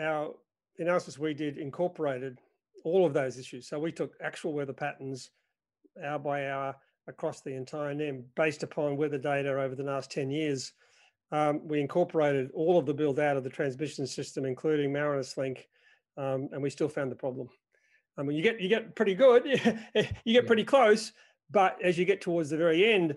our 0.00 0.34
analysis 0.78 1.18
we 1.18 1.34
did 1.34 1.56
incorporated 1.58 2.38
all 2.84 3.06
of 3.06 3.12
those 3.12 3.38
issues. 3.38 3.68
So 3.68 3.78
we 3.78 3.92
took 3.92 4.14
actual 4.22 4.52
weather 4.52 4.72
patterns, 4.72 5.30
hour 6.02 6.18
by 6.18 6.48
hour, 6.48 6.76
across 7.08 7.40
the 7.40 7.54
entire 7.54 7.94
NEM 7.94 8.24
based 8.34 8.62
upon 8.62 8.96
weather 8.96 9.18
data 9.18 9.50
over 9.60 9.74
the 9.74 9.82
last 9.82 10.10
10 10.10 10.30
years. 10.30 10.72
Um, 11.32 11.66
we 11.66 11.80
incorporated 11.80 12.50
all 12.54 12.78
of 12.78 12.86
the 12.86 12.94
build 12.94 13.18
out 13.18 13.36
of 13.36 13.44
the 13.44 13.50
transmission 13.50 14.06
system, 14.06 14.44
including 14.44 14.92
Marinus 14.92 15.36
Link, 15.36 15.68
um, 16.16 16.48
and 16.52 16.62
we 16.62 16.70
still 16.70 16.88
found 16.88 17.10
the 17.10 17.16
problem. 17.16 17.48
I 18.18 18.22
mean, 18.22 18.36
you 18.36 18.42
get 18.42 18.60
you 18.60 18.68
get 18.68 18.94
pretty 18.94 19.14
good, 19.14 19.44
you 20.24 20.32
get 20.32 20.46
pretty 20.46 20.64
close, 20.64 21.12
but 21.50 21.76
as 21.82 21.98
you 21.98 22.04
get 22.04 22.20
towards 22.20 22.50
the 22.50 22.56
very 22.56 22.92
end, 22.92 23.16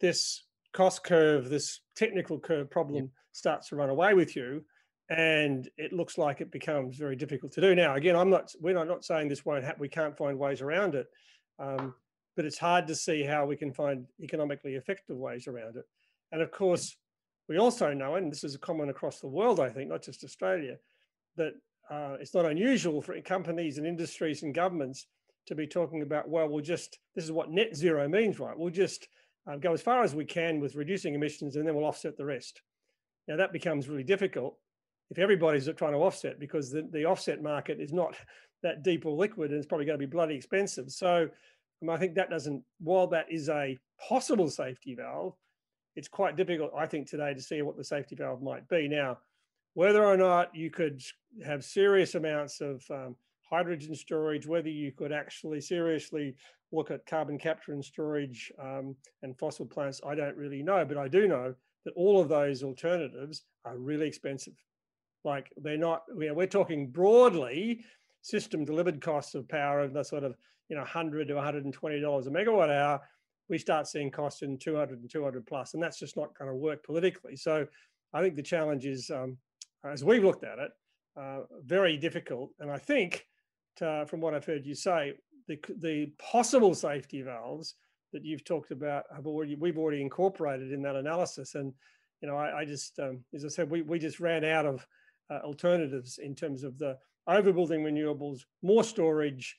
this 0.00 0.44
cost 0.72 1.02
curve, 1.02 1.48
this 1.48 1.80
technical 1.96 2.38
curve 2.38 2.70
problem 2.70 3.10
starts 3.32 3.68
to 3.68 3.76
run 3.76 3.90
away 3.90 4.14
with 4.14 4.36
you, 4.36 4.64
and 5.10 5.68
it 5.78 5.92
looks 5.92 6.18
like 6.18 6.40
it 6.40 6.50
becomes 6.50 6.96
very 6.96 7.16
difficult 7.16 7.52
to 7.52 7.60
do. 7.60 7.74
Now, 7.74 7.94
again, 7.94 8.14
I'm 8.14 8.30
not 8.30 8.54
we're 8.60 8.74
not, 8.84 9.04
saying 9.04 9.28
this 9.28 9.44
won't 9.44 9.64
happen. 9.64 9.80
We 9.80 9.88
can't 9.88 10.16
find 10.16 10.38
ways 10.38 10.60
around 10.60 10.94
it. 10.94 11.06
Um, 11.58 11.94
but 12.36 12.44
it's 12.44 12.58
hard 12.58 12.86
to 12.86 12.94
see 12.94 13.24
how 13.24 13.46
we 13.46 13.56
can 13.56 13.72
find 13.72 14.06
economically 14.22 14.74
effective 14.74 15.16
ways 15.16 15.48
around 15.48 15.76
it. 15.76 15.84
And 16.30 16.40
of 16.40 16.52
course, 16.52 16.96
we 17.48 17.58
also 17.58 17.92
know, 17.92 18.14
and 18.14 18.30
this 18.30 18.44
is 18.44 18.56
common 18.58 18.90
across 18.90 19.18
the 19.20 19.26
world, 19.26 19.58
I 19.58 19.70
think, 19.70 19.88
not 19.88 20.02
just 20.02 20.22
Australia, 20.22 20.76
that 21.36 21.54
uh, 21.90 22.16
it's 22.20 22.34
not 22.34 22.44
unusual 22.44 23.00
for 23.00 23.18
companies 23.22 23.78
and 23.78 23.86
industries 23.86 24.42
and 24.42 24.54
governments 24.54 25.06
to 25.46 25.54
be 25.54 25.66
talking 25.66 26.02
about, 26.02 26.28
well, 26.28 26.46
we'll 26.48 26.62
just, 26.62 26.98
this 27.14 27.24
is 27.24 27.32
what 27.32 27.50
net 27.50 27.74
zero 27.74 28.06
means, 28.06 28.38
right? 28.38 28.56
We'll 28.56 28.70
just 28.70 29.08
um, 29.46 29.58
go 29.58 29.72
as 29.72 29.82
far 29.82 30.04
as 30.04 30.14
we 30.14 30.26
can 30.26 30.60
with 30.60 30.76
reducing 30.76 31.14
emissions 31.14 31.56
and 31.56 31.66
then 31.66 31.74
we'll 31.74 31.86
offset 31.86 32.16
the 32.16 32.26
rest. 32.26 32.60
Now, 33.26 33.36
that 33.36 33.52
becomes 33.52 33.88
really 33.88 34.04
difficult 34.04 34.58
if 35.10 35.18
everybody's 35.18 35.68
trying 35.76 35.92
to 35.92 35.98
offset 35.98 36.38
because 36.38 36.70
the, 36.70 36.86
the 36.92 37.04
offset 37.04 37.42
market 37.42 37.80
is 37.80 37.92
not 37.92 38.14
that 38.62 38.82
deep 38.82 39.06
or 39.06 39.16
liquid 39.16 39.50
and 39.50 39.58
it's 39.58 39.66
probably 39.66 39.86
going 39.86 39.98
to 39.98 40.06
be 40.06 40.10
bloody 40.10 40.34
expensive. 40.34 40.90
So 40.90 41.28
I 41.88 41.96
think 41.96 42.14
that 42.16 42.30
doesn't, 42.30 42.62
while 42.80 43.06
that 43.08 43.26
is 43.30 43.48
a 43.48 43.78
possible 44.08 44.50
safety 44.50 44.94
valve, 44.96 45.34
it's 45.94 46.08
quite 46.08 46.36
difficult, 46.36 46.72
I 46.76 46.86
think, 46.86 47.08
today 47.08 47.34
to 47.34 47.40
see 47.40 47.62
what 47.62 47.76
the 47.76 47.84
safety 47.84 48.16
valve 48.16 48.42
might 48.42 48.68
be. 48.68 48.88
Now, 48.88 49.18
whether 49.74 50.04
or 50.04 50.16
not 50.16 50.54
you 50.54 50.70
could 50.70 51.00
have 51.44 51.64
serious 51.64 52.14
amounts 52.14 52.60
of 52.60 52.84
um, 52.90 53.16
hydrogen 53.48 53.94
storage, 53.94 54.46
whether 54.46 54.68
you 54.68 54.92
could 54.92 55.12
actually 55.12 55.60
seriously 55.60 56.34
look 56.72 56.90
at 56.90 57.06
carbon 57.06 57.38
capture 57.38 57.72
and 57.72 57.84
storage 57.84 58.52
um, 58.60 58.94
and 59.22 59.38
fossil 59.38 59.66
plants, 59.66 60.00
I 60.06 60.14
don't 60.14 60.36
really 60.36 60.62
know. 60.62 60.84
But 60.84 60.98
I 60.98 61.08
do 61.08 61.26
know 61.26 61.54
that 61.84 61.94
all 61.94 62.20
of 62.20 62.28
those 62.28 62.62
alternatives 62.62 63.44
are 63.64 63.78
really 63.78 64.06
expensive. 64.06 64.54
Like 65.24 65.52
they're 65.56 65.76
not, 65.76 66.02
we're 66.10 66.46
talking 66.46 66.90
broadly 66.90 67.84
system 68.22 68.64
delivered 68.64 69.00
costs 69.00 69.34
of 69.34 69.48
power 69.48 69.80
of 69.80 69.92
the 69.92 70.02
sort 70.02 70.24
of, 70.24 70.36
you 70.68 70.76
know, 70.76 70.82
100 70.82 71.28
to 71.28 71.34
120 71.34 72.00
dollars 72.00 72.26
a 72.26 72.30
megawatt 72.30 72.70
hour. 72.70 73.00
We 73.48 73.58
start 73.58 73.86
seeing 73.86 74.10
costs 74.10 74.42
in 74.42 74.58
200 74.58 75.00
and 75.00 75.10
200 75.10 75.46
plus, 75.46 75.74
and 75.74 75.82
that's 75.82 75.98
just 75.98 76.16
not 76.16 76.36
going 76.38 76.50
to 76.50 76.54
work 76.54 76.84
politically. 76.84 77.36
So 77.36 77.66
I 78.12 78.20
think 78.20 78.36
the 78.36 78.42
challenge 78.42 78.84
is, 78.84 79.10
um, 79.10 79.38
as 79.84 80.04
we've 80.04 80.24
looked 80.24 80.44
at 80.44 80.58
it, 80.58 80.70
uh, 81.18 81.40
very 81.64 81.96
difficult. 81.96 82.50
And 82.60 82.70
I 82.70 82.78
think 82.78 83.26
uh, 83.80 84.04
from 84.04 84.20
what 84.20 84.34
I've 84.34 84.44
heard 84.44 84.66
you 84.66 84.74
say, 84.74 85.14
the, 85.46 85.58
the 85.80 86.12
possible 86.18 86.74
safety 86.74 87.22
valves 87.22 87.74
that 88.12 88.24
you've 88.24 88.44
talked 88.44 88.70
about 88.70 89.04
have 89.14 89.26
already 89.26 89.54
we've 89.54 89.78
already 89.78 90.00
incorporated 90.00 90.72
in 90.72 90.82
that 90.82 90.96
analysis. 90.96 91.54
And 91.54 91.72
you 92.20 92.28
know, 92.28 92.36
I, 92.36 92.60
I 92.60 92.64
just 92.64 92.98
um, 92.98 93.20
as 93.34 93.44
I 93.44 93.48
said, 93.48 93.70
we 93.70 93.82
we 93.82 93.98
just 93.98 94.20
ran 94.20 94.44
out 94.44 94.66
of 94.66 94.86
uh, 95.30 95.38
alternatives 95.44 96.18
in 96.18 96.34
terms 96.34 96.64
of 96.64 96.78
the 96.78 96.96
overbuilding 97.28 97.82
renewables, 97.82 98.40
more 98.62 98.84
storage, 98.84 99.56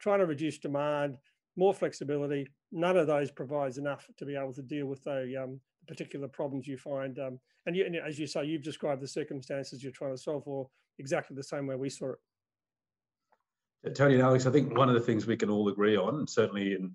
trying 0.00 0.20
to 0.20 0.26
reduce 0.26 0.58
demand, 0.58 1.16
more 1.56 1.74
flexibility. 1.74 2.48
None 2.72 2.96
of 2.96 3.06
those 3.06 3.30
provides 3.30 3.78
enough 3.78 4.08
to 4.16 4.24
be 4.24 4.36
able 4.36 4.52
to 4.54 4.62
deal 4.62 4.86
with 4.86 5.02
the 5.04 5.42
um, 5.42 5.60
particular 5.86 6.28
problems 6.28 6.66
you 6.66 6.76
find. 6.76 7.18
Um, 7.18 7.38
and, 7.66 7.76
you, 7.76 7.86
and 7.86 7.96
as 7.96 8.18
you 8.18 8.26
say, 8.26 8.44
you've 8.44 8.62
described 8.62 9.02
the 9.02 9.08
circumstances 9.08 9.82
you're 9.82 9.92
trying 9.92 10.14
to 10.14 10.20
solve 10.20 10.44
for 10.44 10.68
exactly 10.98 11.36
the 11.36 11.42
same 11.42 11.66
way 11.66 11.76
we 11.76 11.90
saw 11.90 12.12
it. 12.12 13.94
Tony 13.94 14.14
and 14.14 14.22
Alex, 14.22 14.46
I 14.46 14.50
think 14.50 14.76
one 14.76 14.88
of 14.88 14.94
the 14.94 15.00
things 15.00 15.26
we 15.26 15.36
can 15.36 15.50
all 15.50 15.68
agree 15.68 15.96
on, 15.96 16.26
certainly 16.26 16.72
in 16.72 16.92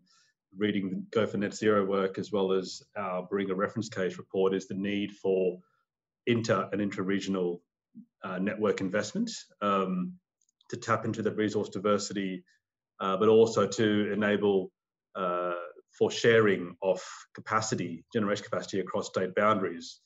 reading 0.58 0.90
the 0.90 0.96
Go 1.12 1.28
for 1.28 1.38
Net 1.38 1.54
Zero 1.54 1.86
work 1.86 2.18
as 2.18 2.32
well 2.32 2.52
as 2.52 2.82
our 2.98 3.28
Baringa 3.28 3.56
reference 3.56 3.90
case 3.90 4.18
report, 4.18 4.56
is 4.56 4.68
the 4.68 4.74
need 4.74 5.12
for 5.12 5.60
inter 6.26 6.68
and 6.72 6.82
intra-regional 6.82 7.62
uh, 8.24 8.40
network 8.40 8.82
investment 8.82 9.32
um, 9.62 10.14
to 10.70 10.78
tap 10.78 11.06
into 11.06 11.22
the 11.22 11.32
resource 11.32 11.70
diversity, 11.70 12.44
uh, 13.00 13.18
but 13.18 13.30
also 13.30 13.68
to 13.68 14.12
enable 14.12 14.72
uh, 15.16 15.54
for 15.98 16.12
sharing 16.12 16.76
of 16.82 17.02
capacity, 17.34 18.06
generation 18.14 18.44
capacity 18.44 18.80
across 18.80 19.08
state 19.08 19.36
boundaries. 19.36 20.00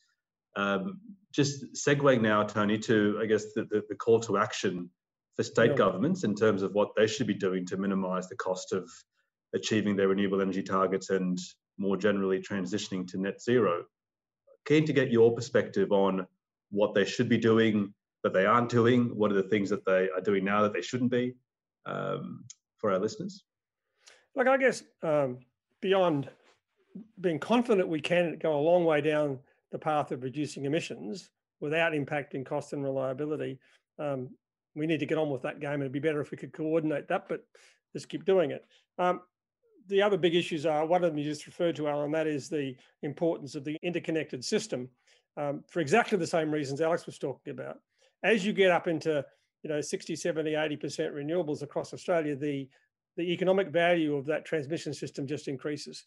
Um, 0.56 1.00
just 1.34 1.66
segueing 1.74 2.22
now, 2.22 2.44
Tony, 2.44 2.78
to 2.80 3.20
I 3.22 3.26
guess 3.26 3.54
the, 3.56 3.66
the, 3.66 3.84
the 3.90 3.96
call 3.96 4.20
to 4.22 4.38
action 4.38 4.90
for 5.36 5.44
state 5.44 5.72
yeah. 5.72 5.78
governments 5.78 6.24
in 6.24 6.36
terms 6.36 6.62
of 6.62 6.74
what 6.74 6.90
they 6.96 7.08
should 7.08 7.28
be 7.28 7.34
doing 7.34 7.66
to 7.68 7.78
minimize 7.78 8.30
the 8.30 8.36
cost 8.36 8.72
of 8.72 8.90
achieving 9.56 9.96
their 9.96 10.08
renewable 10.08 10.42
energy 10.42 10.64
targets 10.64 11.10
and 11.10 11.40
more 11.78 11.98
generally 11.98 12.40
transitioning 12.40 13.08
to 13.08 13.20
net 13.20 13.42
zero. 13.42 13.84
Keen 14.66 14.86
to 14.86 14.94
get 14.94 15.12
your 15.12 15.34
perspective 15.34 15.92
on 15.92 16.26
what 16.74 16.94
they 16.94 17.06
should 17.06 17.30
be 17.30 17.38
doing 17.38 17.94
that 18.24 18.34
they 18.34 18.46
aren't 18.46 18.70
doing, 18.70 19.16
what 19.16 19.32
are 19.32 19.36
the 19.36 19.44
things 19.44 19.70
that 19.70 19.86
they 19.86 20.10
are 20.10 20.22
doing 20.22 20.44
now 20.44 20.62
that 20.64 20.74
they 20.74 20.82
shouldn't 20.82 21.12
be 21.12 21.36
um, 21.86 22.44
for 22.78 22.92
our 22.92 23.00
listeners? 23.00 23.44
Look, 24.36 24.48
I 24.48 24.58
guess 24.58 24.84
um, 25.04 25.38
beyond 25.82 26.30
being 27.22 27.40
confident 27.40 27.88
we 27.88 28.02
can 28.02 28.38
go 28.40 28.58
a 28.58 28.62
long 28.62 28.86
way 28.86 29.02
down 29.02 29.40
the 29.72 29.80
path 29.80 30.12
of 30.12 30.24
reducing 30.24 30.66
emissions 30.66 31.30
without 31.60 31.94
impacting 31.94 32.46
cost 32.46 32.74
and 32.74 32.84
reliability, 32.84 33.60
um, 34.00 34.30
we 34.76 34.88
need 34.88 35.00
to 35.00 35.06
get 35.06 35.20
on 35.20 35.30
with 35.30 35.44
that 35.44 35.60
game. 35.60 35.82
It'd 35.82 35.92
be 35.92 36.00
better 36.00 36.22
if 36.22 36.32
we 36.32 36.38
could 36.38 36.54
coordinate 36.54 37.08
that, 37.10 37.30
but 37.30 37.46
just 37.94 38.10
keep 38.10 38.26
doing 38.26 38.52
it. 38.52 38.66
Um, 38.98 39.22
the 39.88 40.02
other 40.02 40.18
big 40.18 40.34
issues 40.34 40.66
are 40.66 40.86
one 40.86 41.04
of 41.04 41.12
them 41.12 41.20
you 41.20 41.26
just 41.26 41.46
referred 41.46 41.76
to, 41.76 41.88
Alan, 41.88 42.12
that 42.12 42.26
is 42.26 42.50
the 42.50 42.76
importance 43.04 43.54
of 43.54 43.64
the 43.64 43.78
interconnected 43.84 44.44
system 44.44 44.90
um, 45.38 45.64
for 45.70 45.80
exactly 45.80 46.18
the 46.18 46.28
same 46.28 46.52
reasons 46.52 46.82
Alex 46.82 47.06
was 47.06 47.18
talking 47.18 47.52
about. 47.52 47.80
As 48.24 48.46
you 48.46 48.54
get 48.54 48.72
up 48.72 48.88
into 48.88 49.24
you 49.64 49.70
know 49.70 49.82
60, 49.82 50.16
70, 50.16 50.52
80% 50.52 50.78
renewables 51.14 51.62
across 51.62 51.94
Australia, 51.94 52.36
the, 52.36 52.68
the 53.18 53.24
economic 53.24 53.70
value 53.70 54.16
of 54.16 54.26
that 54.26 54.46
transmission 54.46 54.94
system 54.94 55.26
just 55.26 55.48
increases. 55.48 56.06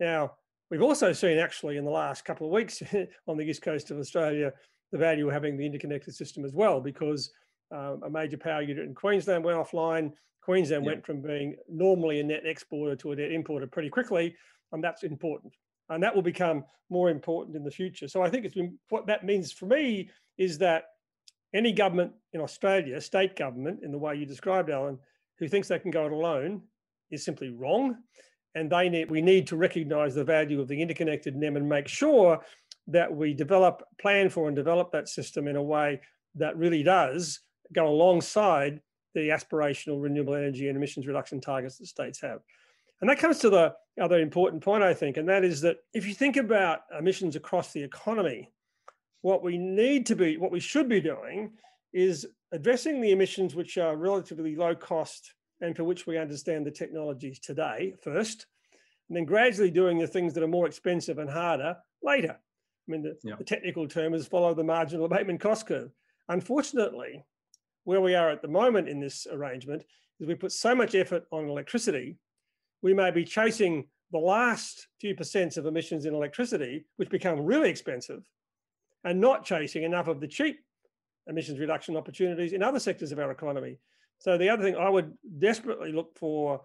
Now, 0.00 0.32
we've 0.70 0.82
also 0.82 1.12
seen 1.12 1.38
actually 1.38 1.76
in 1.76 1.84
the 1.84 1.90
last 1.90 2.24
couple 2.24 2.46
of 2.46 2.52
weeks 2.52 2.82
on 3.26 3.36
the 3.36 3.44
east 3.44 3.62
coast 3.62 3.90
of 3.90 3.98
Australia, 3.98 4.52
the 4.92 4.98
value 4.98 5.26
of 5.26 5.32
having 5.32 5.56
the 5.56 5.66
interconnected 5.66 6.14
system 6.14 6.44
as 6.44 6.52
well, 6.52 6.80
because 6.80 7.30
um, 7.74 8.00
a 8.04 8.10
major 8.10 8.36
power 8.36 8.62
unit 8.62 8.84
in 8.84 8.94
Queensland 8.94 9.44
went 9.44 9.58
offline. 9.58 10.12
Queensland 10.42 10.84
yep. 10.84 10.92
went 10.92 11.06
from 11.06 11.20
being 11.20 11.56
normally 11.68 12.20
a 12.20 12.22
net 12.22 12.46
exporter 12.46 12.94
to 12.96 13.12
a 13.12 13.16
net 13.16 13.32
importer 13.32 13.66
pretty 13.66 13.88
quickly, 13.88 14.34
and 14.72 14.82
that's 14.82 15.02
important. 15.02 15.52
And 15.88 16.02
that 16.02 16.14
will 16.14 16.22
become 16.22 16.64
more 16.90 17.10
important 17.10 17.56
in 17.56 17.64
the 17.64 17.70
future. 17.70 18.08
So 18.08 18.22
I 18.22 18.30
think 18.30 18.44
it's 18.44 18.54
been 18.54 18.78
what 18.88 19.06
that 19.06 19.24
means 19.24 19.52
for 19.52 19.66
me 19.66 20.10
is 20.38 20.58
that 20.58 20.84
any 21.54 21.72
government 21.72 22.12
in 22.32 22.40
Australia, 22.40 23.00
state 23.00 23.36
government, 23.36 23.80
in 23.82 23.90
the 23.90 23.98
way 23.98 24.16
you 24.16 24.26
described, 24.26 24.70
Alan, 24.70 24.98
who 25.38 25.48
thinks 25.48 25.68
they 25.68 25.78
can 25.78 25.90
go 25.90 26.06
it 26.06 26.12
alone, 26.12 26.62
is 27.10 27.24
simply 27.24 27.50
wrong. 27.50 27.96
And 28.54 28.70
they 28.70 28.88
need 28.88 29.10
we 29.10 29.20
need 29.20 29.46
to 29.48 29.56
recognise 29.56 30.14
the 30.14 30.24
value 30.24 30.60
of 30.60 30.68
the 30.68 30.80
interconnected 30.80 31.36
NEM 31.36 31.56
and 31.56 31.68
make 31.68 31.88
sure 31.88 32.40
that 32.88 33.14
we 33.14 33.34
develop, 33.34 33.82
plan 34.00 34.30
for, 34.30 34.46
and 34.46 34.56
develop 34.56 34.92
that 34.92 35.08
system 35.08 35.48
in 35.48 35.56
a 35.56 35.62
way 35.62 36.00
that 36.36 36.56
really 36.56 36.82
does 36.82 37.40
go 37.72 37.88
alongside 37.88 38.80
the 39.14 39.28
aspirational 39.30 40.00
renewable 40.00 40.34
energy 40.34 40.68
and 40.68 40.76
emissions 40.76 41.06
reduction 41.06 41.40
targets 41.40 41.78
that 41.78 41.86
states 41.86 42.20
have. 42.20 42.40
And 43.00 43.10
that 43.10 43.18
comes 43.18 43.38
to 43.40 43.50
the 43.50 43.74
other 44.00 44.20
important 44.20 44.62
point, 44.62 44.82
I 44.82 44.94
think, 44.94 45.16
and 45.16 45.28
that 45.28 45.44
is 45.44 45.60
that 45.62 45.78
if 45.94 46.06
you 46.06 46.14
think 46.14 46.36
about 46.36 46.80
emissions 46.98 47.36
across 47.36 47.72
the 47.72 47.82
economy, 47.82 48.50
what 49.22 49.42
we 49.42 49.58
need 49.58 50.06
to 50.06 50.16
be, 50.16 50.36
what 50.36 50.52
we 50.52 50.60
should 50.60 50.88
be 50.88 51.00
doing 51.00 51.52
is 51.92 52.26
addressing 52.52 53.00
the 53.00 53.10
emissions 53.10 53.54
which 53.54 53.78
are 53.78 53.96
relatively 53.96 54.54
low 54.54 54.74
cost 54.74 55.34
and 55.60 55.74
for 55.74 55.84
which 55.84 56.06
we 56.06 56.18
understand 56.18 56.66
the 56.66 56.70
technologies 56.70 57.38
today 57.38 57.94
first, 58.02 58.46
and 59.08 59.16
then 59.16 59.24
gradually 59.24 59.70
doing 59.70 59.98
the 59.98 60.06
things 60.06 60.34
that 60.34 60.42
are 60.42 60.48
more 60.48 60.66
expensive 60.66 61.18
and 61.18 61.30
harder 61.30 61.76
later. 62.02 62.36
I 62.88 62.92
mean, 62.92 63.02
the, 63.02 63.16
yeah. 63.22 63.36
the 63.36 63.44
technical 63.44 63.88
term 63.88 64.14
is 64.14 64.26
follow 64.26 64.54
the 64.54 64.62
marginal 64.62 65.06
abatement 65.06 65.40
cost 65.40 65.66
curve. 65.66 65.90
Unfortunately, 66.28 67.24
where 67.84 68.00
we 68.00 68.14
are 68.14 68.30
at 68.30 68.42
the 68.42 68.48
moment 68.48 68.88
in 68.88 69.00
this 69.00 69.26
arrangement 69.30 69.84
is 70.20 70.26
we 70.26 70.34
put 70.34 70.52
so 70.52 70.74
much 70.74 70.94
effort 70.94 71.24
on 71.30 71.48
electricity, 71.48 72.18
we 72.82 72.94
may 72.94 73.10
be 73.10 73.24
chasing 73.24 73.86
the 74.12 74.18
last 74.18 74.86
few 75.00 75.14
percents 75.14 75.56
of 75.56 75.66
emissions 75.66 76.06
in 76.06 76.14
electricity, 76.14 76.84
which 76.96 77.10
become 77.10 77.40
really 77.40 77.68
expensive, 77.68 78.22
and 79.04 79.20
not 79.20 79.44
chasing 79.44 79.82
enough 79.82 80.08
of 80.08 80.20
the 80.20 80.28
cheap 80.28 80.60
emissions 81.26 81.58
reduction 81.58 81.96
opportunities 81.96 82.52
in 82.52 82.62
other 82.62 82.78
sectors 82.78 83.12
of 83.12 83.18
our 83.18 83.30
economy. 83.30 83.78
So 84.18 84.38
the 84.38 84.48
other 84.48 84.62
thing 84.62 84.76
I 84.76 84.88
would 84.88 85.12
desperately 85.38 85.92
look 85.92 86.16
for 86.16 86.62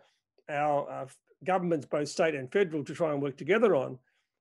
our 0.50 0.90
uh, 0.90 1.06
governments, 1.44 1.86
both 1.86 2.10
state 2.10 2.36
and 2.36 2.52
federal, 2.52 2.84
to 2.86 2.94
try 2.94 3.12
and 3.12 3.22
work 3.22 3.38
together 3.38 3.76
on 3.76 3.98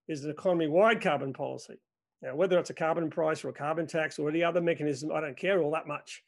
is 0.08 0.24
an 0.24 0.30
economy-wide 0.30 1.00
carbon 1.00 1.32
policy. 1.32 1.80
Now, 2.22 2.36
whether 2.36 2.58
it's 2.58 2.70
a 2.70 2.74
carbon 2.74 3.08
price 3.08 3.44
or 3.44 3.48
a 3.48 3.54
carbon 3.54 3.86
tax 3.86 4.18
or 4.18 4.28
any 4.28 4.44
other 4.44 4.60
mechanism, 4.60 5.10
I 5.10 5.20
don't 5.20 5.36
care 5.36 5.62
all 5.62 5.70
that 5.70 5.86
much. 5.86 6.22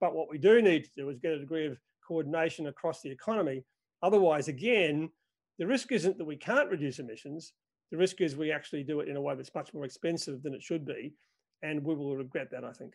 But 0.00 0.14
what 0.14 0.28
we 0.28 0.38
do 0.38 0.60
need 0.60 0.84
to 0.84 0.90
do 0.96 1.08
is 1.08 1.20
get 1.20 1.32
a 1.32 1.38
degree 1.38 1.66
of 1.66 1.78
coordination 2.06 2.66
across 2.66 3.00
the 3.00 3.10
economy. 3.10 3.64
Otherwise, 4.02 4.48
again, 4.48 5.10
the 5.58 5.66
risk 5.66 5.92
isn't 5.92 6.18
that 6.18 6.24
we 6.24 6.36
can't 6.36 6.70
reduce 6.70 6.98
emissions. 6.98 7.52
The 7.90 7.96
risk 7.96 8.20
is 8.20 8.36
we 8.36 8.52
actually 8.52 8.82
do 8.82 9.00
it 9.00 9.08
in 9.08 9.16
a 9.16 9.20
way 9.20 9.34
that's 9.34 9.54
much 9.54 9.72
more 9.72 9.84
expensive 9.84 10.42
than 10.42 10.54
it 10.54 10.62
should 10.62 10.84
be. 10.84 11.14
And 11.62 11.82
we 11.82 11.94
will 11.94 12.16
regret 12.16 12.50
that, 12.50 12.64
I 12.64 12.72
think. 12.72 12.94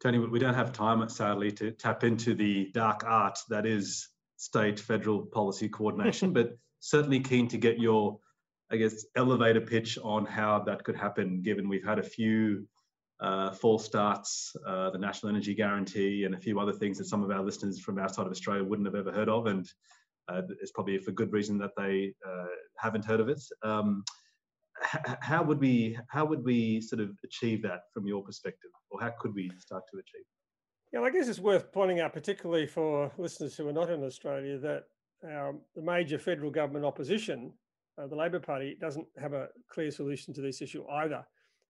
Tony, 0.00 0.18
we 0.18 0.38
don't 0.38 0.54
have 0.54 0.72
time, 0.72 1.06
sadly, 1.08 1.50
to 1.52 1.70
tap 1.70 2.04
into 2.04 2.34
the 2.34 2.70
dark 2.72 3.04
art 3.04 3.38
that 3.48 3.66
is 3.66 4.08
state 4.36 4.78
federal 4.78 5.22
policy 5.26 5.68
coordination, 5.68 6.32
but 6.34 6.56
certainly 6.80 7.20
keen 7.20 7.48
to 7.48 7.58
get 7.58 7.78
your, 7.78 8.18
I 8.70 8.76
guess, 8.76 9.04
elevator 9.16 9.60
pitch 9.60 9.98
on 10.02 10.26
how 10.26 10.60
that 10.60 10.84
could 10.84 10.96
happen, 10.96 11.42
given 11.42 11.68
we've 11.68 11.84
had 11.84 11.98
a 11.98 12.02
few 12.02 12.66
uh, 13.20 13.50
false 13.50 13.84
starts, 13.84 14.54
uh, 14.66 14.90
the 14.90 14.98
National 14.98 15.30
Energy 15.30 15.54
Guarantee, 15.54 16.24
and 16.24 16.34
a 16.34 16.38
few 16.38 16.60
other 16.60 16.72
things 16.72 16.98
that 16.98 17.06
some 17.06 17.22
of 17.22 17.30
our 17.30 17.42
listeners 17.42 17.80
from 17.80 17.98
outside 17.98 18.26
of 18.26 18.32
Australia 18.32 18.64
wouldn't 18.64 18.86
have 18.86 18.94
ever 18.94 19.12
heard 19.12 19.28
of. 19.28 19.46
And 19.46 19.66
uh, 20.28 20.42
it's 20.60 20.72
probably 20.72 20.98
for 20.98 21.12
good 21.12 21.32
reason 21.32 21.58
that 21.58 21.70
they 21.76 22.12
uh, 22.26 22.46
haven't 22.76 23.04
heard 23.04 23.20
of 23.20 23.28
it. 23.28 23.42
Um, 23.62 24.04
how 25.20 25.42
would 25.42 25.58
we 25.58 25.98
how 26.08 26.26
would 26.26 26.44
we 26.44 26.80
sort 26.82 27.00
of 27.00 27.10
achieve 27.24 27.62
that 27.62 27.82
from 27.94 28.06
your 28.06 28.22
perspective, 28.22 28.70
or 28.90 29.00
how 29.00 29.12
could 29.18 29.34
we 29.34 29.50
start 29.58 29.84
to 29.90 29.98
achieve? 29.98 30.24
Yeah, 30.92 31.00
I 31.00 31.10
guess 31.10 31.28
it's 31.28 31.38
worth 31.38 31.72
pointing 31.72 32.00
out, 32.00 32.12
particularly 32.12 32.66
for 32.66 33.10
listeners 33.16 33.56
who 33.56 33.66
are 33.68 33.72
not 33.72 33.90
in 33.90 34.04
Australia, 34.04 34.58
that 34.58 34.84
um, 35.24 35.60
the 35.74 35.82
major 35.82 36.18
federal 36.18 36.50
government 36.50 36.84
opposition, 36.84 37.52
uh, 37.98 38.06
the 38.06 38.14
Labor 38.14 38.38
Party, 38.38 38.76
doesn't 38.80 39.06
have 39.18 39.32
a 39.32 39.48
clear 39.70 39.90
solution 39.90 40.34
to 40.34 40.42
this 40.42 40.60
issue 40.60 40.86
either. 40.88 41.26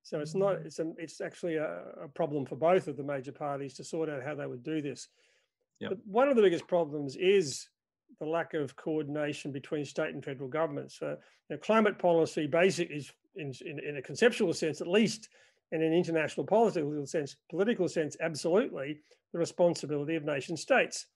So 0.07 0.21
it's 0.21 0.37
not, 0.37 0.59
it's, 0.65 0.79
a, 0.79 0.93
it's 0.99 1.21
actually 1.21 1.57
a, 1.57 1.83
a 2.05 2.07
problem 2.07 2.47
for 2.47 2.55
both 2.55 2.87
of 2.87 2.97
the 2.97 3.03
major 3.03 3.33
parties 3.33 3.75
to 3.75 3.83
sort 3.83 4.09
out 4.09 4.23
how 4.23 4.37
they 4.37 4.47
would 4.47 4.63
do 4.63 4.81
this. 4.81 5.09
Yep. 5.81 5.91
But 5.91 5.99
one 6.07 6.29
of 6.29 6.37
the 6.37 6.43
biggest 6.43 6.69
problems 6.69 7.17
is 7.17 7.69
the 8.21 8.25
lack 8.25 8.55
of 8.55 8.77
coordination 8.77 9.51
between 9.51 9.85
state 9.85 10.15
and 10.15 10.25
federal 10.25 10.49
governments. 10.49 10.97
So, 11.01 11.09
you 11.09 11.17
know, 11.57 11.57
climate 11.57 11.99
policy 11.99 12.47
basic 12.47 12.89
is, 12.93 13.13
in, 13.35 13.53
in, 13.63 13.81
in, 13.81 13.97
a 13.97 14.03
conceptual 14.03 14.53
sense, 14.55 14.81
at 14.81 14.87
least, 14.87 15.29
in 15.73 15.83
an 15.83 15.93
international 15.93 16.47
political 16.47 17.05
sense, 17.05 17.35
political 17.51 17.89
sense, 17.89 18.17
absolutely 18.21 19.01
the 19.33 19.41
responsibility 19.41 20.15
of 20.15 20.25
nation 20.25 20.57
states. 20.57 21.07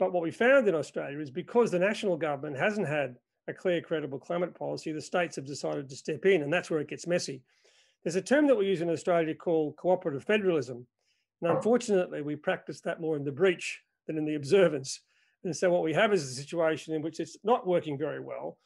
But 0.00 0.12
what 0.12 0.24
we 0.24 0.32
found 0.32 0.66
in 0.66 0.74
Australia 0.74 1.20
is 1.20 1.30
because 1.30 1.70
the 1.70 1.78
national 1.78 2.16
government 2.16 2.58
hasn't 2.58 2.88
had 2.88 3.14
a 3.46 3.52
clear, 3.52 3.80
credible 3.80 4.18
climate 4.18 4.56
policy, 4.56 4.90
the 4.90 5.00
states 5.00 5.36
have 5.36 5.46
decided 5.46 5.88
to 5.88 5.94
step 5.94 6.26
in, 6.26 6.42
and 6.42 6.52
that's 6.52 6.68
where 6.68 6.80
it 6.80 6.88
gets 6.88 7.06
messy. 7.06 7.44
There's 8.02 8.16
a 8.16 8.22
term 8.22 8.46
that 8.46 8.56
we 8.56 8.66
use 8.66 8.80
in 8.80 8.90
Australia 8.90 9.34
called 9.34 9.76
cooperative 9.76 10.24
federalism. 10.24 10.86
And 11.42 11.50
unfortunately, 11.52 12.22
we 12.22 12.36
practice 12.36 12.80
that 12.82 13.00
more 13.00 13.16
in 13.16 13.24
the 13.24 13.32
breach 13.32 13.80
than 14.06 14.18
in 14.18 14.24
the 14.24 14.34
observance. 14.34 15.00
And 15.44 15.54
so 15.54 15.70
what 15.70 15.82
we 15.82 15.94
have 15.94 16.12
is 16.12 16.24
a 16.24 16.34
situation 16.34 16.94
in 16.94 17.02
which 17.02 17.20
it's 17.20 17.36
not 17.44 17.66
working 17.66 17.98
very 17.98 18.20
well. 18.20 18.58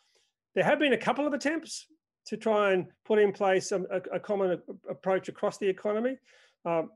There 0.55 0.65
have 0.65 0.79
been 0.79 0.93
a 0.93 0.99
couple 0.99 1.27
of 1.27 1.33
attempts 1.33 1.87
to 2.27 2.37
try 2.37 2.73
and 2.73 2.87
put 3.05 3.19
in 3.19 3.33
place 3.33 3.73
a, 3.73 3.83
a 4.13 4.21
common 4.21 4.61
approach 4.89 5.29
across 5.29 5.59
the 5.59 5.69
economy. 5.69 6.17
Um, 6.65 6.91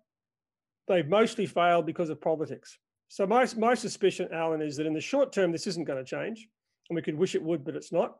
they've 0.88 1.08
mostly 1.08 1.46
failed 1.46 1.84
because 1.84 2.10
of 2.10 2.20
politics. 2.20 2.78
So 3.08 3.26
my, 3.26 3.46
my 3.56 3.74
suspicion, 3.74 4.28
Alan, 4.32 4.62
is 4.62 4.76
that 4.76 4.86
in 4.86 4.94
the 4.94 5.00
short 5.00 5.32
term, 5.32 5.52
this 5.52 5.66
isn't 5.66 5.86
going 5.86 6.02
to 6.02 6.08
change. 6.08 6.48
And 6.88 6.96
we 6.96 7.02
could 7.02 7.16
wish 7.16 7.34
it 7.34 7.42
would, 7.42 7.64
but 7.64 7.76
it's 7.76 7.92
not. 7.92 8.16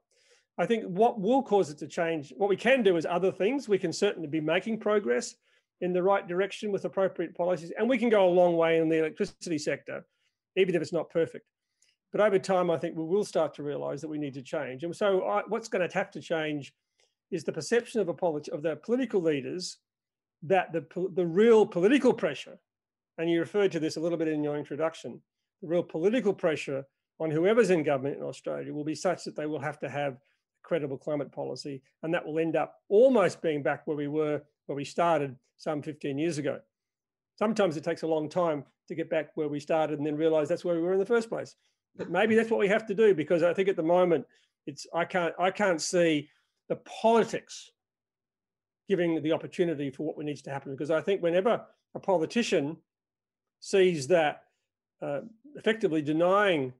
I 0.58 0.66
think 0.66 0.84
what 0.84 1.20
will 1.20 1.42
cause 1.42 1.70
it 1.70 1.78
to 1.78 1.86
change, 1.86 2.32
what 2.36 2.48
we 2.48 2.56
can 2.56 2.82
do 2.82 2.96
is 2.96 3.06
other 3.06 3.30
things. 3.30 3.68
We 3.68 3.78
can 3.78 3.92
certainly 3.92 4.28
be 4.28 4.40
making 4.40 4.80
progress 4.80 5.34
in 5.82 5.92
the 5.92 6.02
right 6.02 6.26
direction 6.26 6.72
with 6.72 6.86
appropriate 6.86 7.36
policies, 7.36 7.72
and 7.78 7.88
we 7.88 7.98
can 7.98 8.08
go 8.08 8.26
a 8.26 8.30
long 8.30 8.56
way 8.56 8.78
in 8.78 8.88
the 8.88 8.98
electricity 8.98 9.58
sector, 9.58 10.06
even 10.56 10.74
if 10.74 10.80
it's 10.80 10.92
not 10.92 11.10
perfect. 11.10 11.46
But 12.12 12.22
over 12.22 12.38
time, 12.38 12.70
I 12.70 12.78
think 12.78 12.96
we 12.96 13.04
will 13.04 13.24
start 13.24 13.52
to 13.54 13.62
realise 13.62 14.00
that 14.00 14.08
we 14.08 14.16
need 14.16 14.32
to 14.34 14.42
change. 14.42 14.84
And 14.84 14.96
so, 14.96 15.24
I, 15.24 15.42
what's 15.48 15.68
going 15.68 15.86
to 15.86 15.94
have 15.94 16.10
to 16.12 16.20
change 16.20 16.72
is 17.30 17.44
the 17.44 17.52
perception 17.52 18.00
of 18.00 18.08
a 18.08 18.14
politi- 18.14 18.48
of 18.48 18.62
the 18.62 18.76
political 18.76 19.20
leaders 19.20 19.78
that 20.42 20.72
the 20.72 20.86
the 21.14 21.26
real 21.26 21.66
political 21.66 22.14
pressure, 22.14 22.58
and 23.18 23.28
you 23.28 23.40
referred 23.40 23.72
to 23.72 23.80
this 23.80 23.96
a 23.96 24.00
little 24.00 24.16
bit 24.16 24.28
in 24.28 24.42
your 24.42 24.56
introduction, 24.56 25.20
the 25.60 25.68
real 25.68 25.82
political 25.82 26.32
pressure 26.32 26.84
on 27.18 27.30
whoever's 27.30 27.70
in 27.70 27.82
government 27.82 28.16
in 28.16 28.22
Australia 28.22 28.72
will 28.72 28.84
be 28.84 28.94
such 28.94 29.24
that 29.24 29.36
they 29.36 29.46
will 29.46 29.60
have 29.60 29.78
to 29.80 29.88
have 29.88 30.18
credible 30.66 30.98
climate 30.98 31.30
policy, 31.30 31.80
and 32.02 32.12
that 32.12 32.26
will 32.26 32.38
end 32.38 32.56
up 32.56 32.74
almost 32.88 33.40
being 33.40 33.62
back 33.62 33.86
where 33.86 33.96
we 33.96 34.08
were, 34.08 34.42
where 34.66 34.76
we 34.76 34.84
started 34.84 35.36
some 35.56 35.80
15 35.80 36.18
years 36.18 36.38
ago. 36.38 36.58
Sometimes 37.38 37.76
it 37.76 37.84
takes 37.84 38.02
a 38.02 38.06
long 38.06 38.28
time 38.28 38.64
to 38.88 38.94
get 38.94 39.08
back 39.08 39.30
where 39.36 39.48
we 39.48 39.60
started 39.60 39.98
and 39.98 40.06
then 40.06 40.16
realize 40.16 40.48
that's 40.48 40.64
where 40.64 40.74
we 40.74 40.82
were 40.82 40.92
in 40.92 40.98
the 40.98 41.06
first 41.06 41.28
place. 41.28 41.54
But 41.96 42.10
maybe 42.10 42.34
that's 42.34 42.50
what 42.50 42.60
we 42.60 42.68
have 42.68 42.86
to 42.86 42.94
do 42.94 43.14
because 43.14 43.42
I 43.42 43.54
think 43.54 43.68
at 43.68 43.76
the 43.76 43.82
moment 43.82 44.26
it's 44.66 44.86
I 44.92 45.04
can't 45.04 45.34
I 45.38 45.50
can't 45.50 45.80
see 45.80 46.28
the 46.68 46.76
politics 46.76 47.70
giving 48.88 49.22
the 49.22 49.32
opportunity 49.32 49.90
for 49.90 50.02
what 50.04 50.18
needs 50.18 50.42
to 50.42 50.50
happen 50.50 50.72
because 50.72 50.90
I 50.90 51.00
think 51.00 51.22
whenever 51.22 51.64
a 51.94 52.00
politician 52.00 52.76
sees 53.60 54.08
that 54.08 54.42
uh, 55.00 55.20
effectively 55.54 56.02
denying 56.02 56.72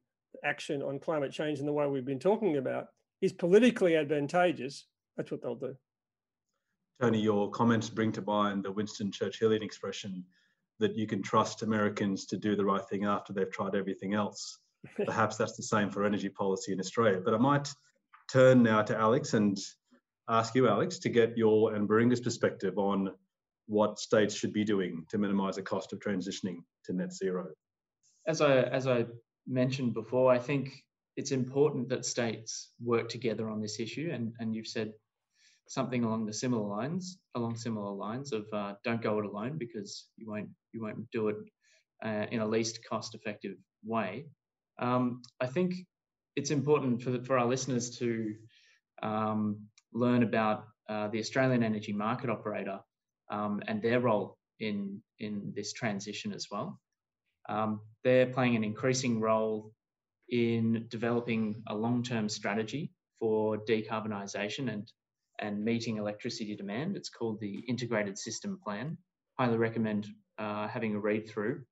action 0.45 0.83
on 0.83 0.99
climate 0.99 1.33
change 1.33 1.61
in 1.61 1.67
the 1.67 1.73
way 1.73 1.87
we've 1.87 2.05
been 2.05 2.19
talking 2.19 2.57
about, 2.57 2.89
is 3.27 3.33
politically 3.33 3.97
advantageous, 3.97 4.87
that's 5.17 5.33
what 5.33 5.43
they'll 5.43 5.57
do. 5.57 5.75
Tony, 7.03 7.21
your 7.21 7.51
comments 7.51 7.91
bring 7.91 8.13
to 8.13 8.23
mind 8.23 8.65
the 8.65 8.71
Winston 8.71 9.11
Churchillian 9.11 9.63
expression 9.63 10.25
that 10.79 10.97
you 10.97 11.09
can 11.09 11.23
trust 11.23 11.63
Americans 11.63 12.27
to 12.27 12.37
do 12.37 12.55
the 12.55 12.65
right 12.65 12.87
thing 12.89 13.05
after 13.05 13.33
they've 13.33 13.51
tried 13.51 13.75
everything 13.75 14.15
else. 14.15 14.61
Perhaps 15.05 15.37
that's 15.37 15.57
the 15.57 15.63
same 15.63 15.91
for 15.91 16.05
energy 16.05 16.29
policy 16.29 16.73
in 16.73 16.79
Australia. 16.79 17.21
But 17.23 17.35
I 17.35 17.39
might 17.39 17.69
turn 18.31 18.63
now 18.63 18.83
to 18.83 18.97
Alex 18.97 19.35
and 19.35 19.59
ask 20.29 20.55
you, 20.55 20.69
Alex, 20.69 20.99
to 21.01 21.09
get 21.09 21.37
your 21.37 21.75
and 21.75 21.89
Baringa's 21.89 22.21
perspective 22.21 22.79
on 22.79 23.11
what 23.67 23.99
states 23.99 24.37
should 24.37 24.53
be 24.53 24.65
doing 24.65 25.05
to 25.11 25.19
minimise 25.19 25.57
the 25.57 25.63
cost 25.63 25.93
of 25.93 25.99
transitioning 25.99 26.59
to 26.85 26.93
net 26.93 27.13
zero. 27.13 27.49
As 28.29 28.41
I 28.41 28.63
as 28.63 28.87
I 28.87 29.07
mentioned 29.49 29.95
before, 29.95 30.31
I 30.31 30.39
think 30.39 30.85
it's 31.17 31.33
important 31.33 31.89
that 31.89 32.05
states 32.05 32.71
work 32.83 33.09
together 33.09 33.49
on 33.49 33.61
this 33.61 33.81
issue, 33.81 34.11
and, 34.13 34.35
and 34.39 34.55
you've 34.55 34.67
said 34.67 34.93
something 35.67 36.05
along 36.05 36.27
the 36.27 36.33
similar 36.33 36.67
lines, 36.67 37.19
along 37.35 37.57
similar 37.57 37.91
lines 37.91 38.33
of 38.33 38.47
uh, 38.53 38.75
don't 38.85 39.03
go 39.03 39.19
it 39.19 39.25
alone 39.25 39.59
because 39.59 40.07
you 40.17 40.29
won't 40.29 40.49
you 40.73 40.83
won't 40.83 41.11
do 41.11 41.29
it 41.29 41.37
uh, 42.05 42.27
in 42.31 42.41
a 42.41 42.47
least 42.47 42.81
cost 42.89 43.15
effective 43.15 43.57
way. 43.85 44.27
Um, 44.79 45.23
I 45.41 45.47
think 45.47 45.75
it's 46.37 46.51
important 46.51 47.03
for 47.03 47.11
the, 47.11 47.25
for 47.25 47.39
our 47.39 47.47
listeners 47.47 47.99
to 47.99 48.35
um, 49.03 49.61
learn 49.93 50.23
about 50.23 50.65
uh, 50.89 51.09
the 51.09 51.19
Australian 51.19 51.63
Energy 51.63 51.93
Market 51.93 52.31
Operator 52.31 52.79
um, 53.31 53.63
and 53.67 53.83
their 53.83 54.01
role 54.01 54.37
in 54.61 55.03
in 55.19 55.53
this 55.57 55.73
transition 55.73 56.33
as 56.33 56.47
well. 56.51 56.79
Um, 57.49 57.81
they're 58.05 58.27
playing 58.27 58.57
an 58.57 58.65
increasing 58.65 59.21
role 59.21 59.73
in 60.31 60.87
developing 60.89 61.63
a 61.69 61.75
long-term 61.75 62.29
strategy 62.29 62.91
for 63.19 63.59
decarbonisation 63.59 64.73
and 64.73 64.91
and 65.39 65.63
meeting 65.63 65.99
electricity 65.99 66.57
demand. 66.57 66.97
It's 66.97 67.11
called 67.11 67.41
the 67.41 67.63
Integrated 67.69 68.19
System 68.19 68.59
Plan. 68.65 68.97
Highly 69.39 69.59
recommend 69.59 70.07
uh, 70.39 70.67
having 70.69 70.95
a 70.95 70.99
read 70.99 71.29
through. 71.29 71.63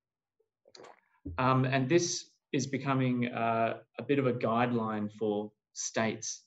Um, 1.39 1.65
and 1.65 1.89
this 1.89 2.27
is 2.53 2.67
becoming 2.67 3.29
uh, 3.29 3.79
a 3.99 4.03
bit 4.03 4.19
of 4.19 4.27
a 4.27 4.35
guideline 4.35 5.11
for 5.19 5.51
states 5.73 6.43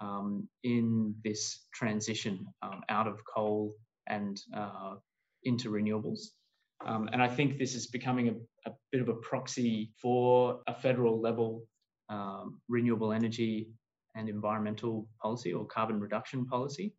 um, 0.00 0.48
in 0.62 1.14
this 1.24 1.66
transition 1.74 2.46
um, 2.62 2.82
out 2.88 3.06
of 3.06 3.18
coal 3.24 3.74
and 4.08 4.40
uh, 4.56 4.94
into 5.44 5.70
renewables. 5.70 6.20
Um, 6.84 7.08
and 7.12 7.22
I 7.22 7.28
think 7.28 7.58
this 7.58 7.74
is 7.74 7.86
becoming 7.86 8.28
a, 8.28 8.70
a, 8.70 8.72
bit 8.90 9.02
of 9.02 9.08
a 9.08 9.14
proxy 9.14 9.90
for 10.00 10.60
a 10.66 10.74
federal 10.74 11.20
level 11.20 11.64
um, 12.08 12.60
renewable 12.68 13.12
energy 13.12 13.68
and 14.14 14.28
environmental 14.28 15.06
policy 15.20 15.52
or 15.52 15.66
carbon 15.66 16.00
reduction 16.00 16.46
policy. 16.46 16.94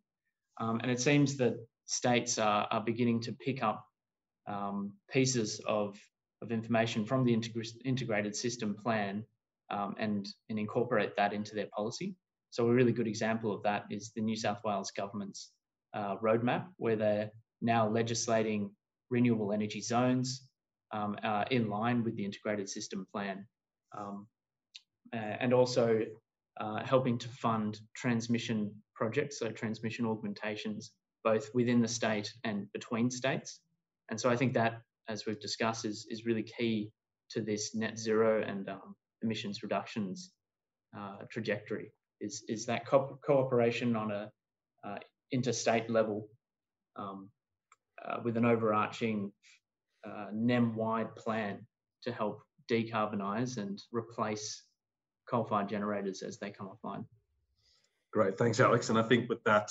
Um, 0.60 0.80
and 0.82 0.92
it 0.92 1.00
seems 1.00 1.36
that 1.38 1.56
states 1.86 2.38
are, 2.38 2.68
are 2.72 2.82
beginning 2.82 3.22
to 3.22 3.34
pick 3.34 3.64
up 3.64 3.84
um, 4.48 4.94
pieces 5.12 5.60
of, 5.68 5.98
of 6.42 6.52
information 6.52 7.06
from 7.06 7.26
the 7.26 7.34
integrated 7.84 8.36
system 8.36 8.76
plan 8.76 9.26
um, 9.70 9.96
and, 9.98 10.28
and 10.50 10.60
incorporate 10.60 11.16
that 11.16 11.34
into 11.34 11.56
their 11.56 11.68
policy. 11.76 12.16
So 12.52 12.68
a 12.68 12.74
really 12.74 12.92
good 12.92 13.08
example 13.08 13.54
of 13.54 13.64
that 13.64 13.86
is 13.90 14.12
the 14.16 14.22
New 14.22 14.36
South 14.36 14.60
Wales 14.64 14.92
government's 14.92 15.52
uh, 15.94 16.18
roadmap, 16.18 16.66
where 16.78 16.96
they're 16.96 17.32
now 17.62 17.88
legislating 17.88 18.72
renewable 19.12 19.52
energy 19.52 19.82
zones 19.82 20.48
um, 20.92 21.16
uh, 21.24 21.46
in 21.52 21.70
line 21.70 22.04
with 22.04 22.16
the 22.16 22.26
integrated 22.26 22.68
system 22.68 23.06
plan, 23.12 23.46
um, 23.98 24.28
and 25.14 25.54
also 25.54 26.02
uh, 26.60 26.84
helping 26.84 27.18
to 27.18 27.28
fund 27.30 27.80
transmission 27.96 28.74
projects, 28.96 29.40
so 29.40 29.50
transmission 29.50 30.06
augmentations, 30.06 30.92
both 31.24 31.50
within 31.54 31.82
the 31.82 31.88
state 31.88 32.32
and 32.44 32.72
between 32.72 33.10
states. 33.10 33.60
And 34.10 34.20
so 34.20 34.30
I 34.30 34.36
think 34.36 34.54
that, 34.54 34.82
as 35.08 35.26
we've 35.26 35.40
discussed, 35.40 35.86
is, 35.86 36.06
is 36.10 36.26
really 36.26 36.44
key 36.44 36.92
to 37.32 37.42
this 37.42 37.74
net 37.74 37.98
zero 37.98 38.44
and 38.46 38.70
um, 38.70 38.96
emissions 39.22 39.64
reductions 39.64 40.32
uh, 40.98 41.18
trajectory, 41.30 41.92
is, 42.20 42.44
is 42.48 42.66
that 42.66 42.86
co 42.86 43.18
cooperation 43.26 43.96
on 43.96 44.12
a 44.12 44.32
uh, 44.86 44.98
interstate 45.32 45.90
level 45.90 46.28
um, 46.98 47.30
uh, 48.06 48.18
with 48.24 48.38
an 48.38 48.46
overarching 48.46 49.32
uh, 50.06 50.28
NEM-wide 50.34 51.16
plan 51.16 51.66
to 52.04 52.12
help 52.12 52.42
decarbonise 52.70 53.58
and 53.58 53.82
replace 53.92 54.64
coal-fired 55.30 55.70
generators 55.70 56.22
as 56.22 56.38
they 56.40 56.50
come 56.50 56.70
offline. 56.70 57.06
Great, 58.12 58.38
thanks, 58.38 58.60
Alex. 58.60 58.90
And 58.90 58.98
I 58.98 59.04
think 59.04 59.30
with 59.30 59.44
that, 59.44 59.70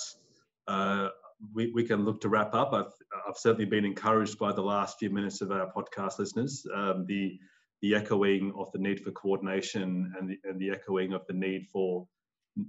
uh, 0.67 1.09
we, 1.53 1.71
we 1.73 1.83
can 1.83 2.05
look 2.05 2.21
to 2.21 2.29
wrap 2.29 2.53
up. 2.53 2.73
I've, 2.73 2.93
I've 3.27 3.37
certainly 3.37 3.65
been 3.65 3.85
encouraged 3.85 4.37
by 4.39 4.51
the 4.51 4.61
last 4.61 4.99
few 4.99 5.09
minutes 5.09 5.41
of 5.41 5.51
our 5.51 5.71
podcast 5.71 6.19
listeners. 6.19 6.65
Um, 6.73 7.05
the 7.07 7.39
the 7.81 7.95
echoing 7.95 8.53
of 8.57 8.71
the 8.71 8.77
need 8.77 8.99
for 8.99 9.09
coordination 9.11 10.13
and 10.17 10.29
the, 10.29 10.37
and 10.43 10.59
the 10.59 10.69
echoing 10.69 11.13
of 11.13 11.25
the 11.25 11.33
need 11.33 11.67
for 11.67 12.07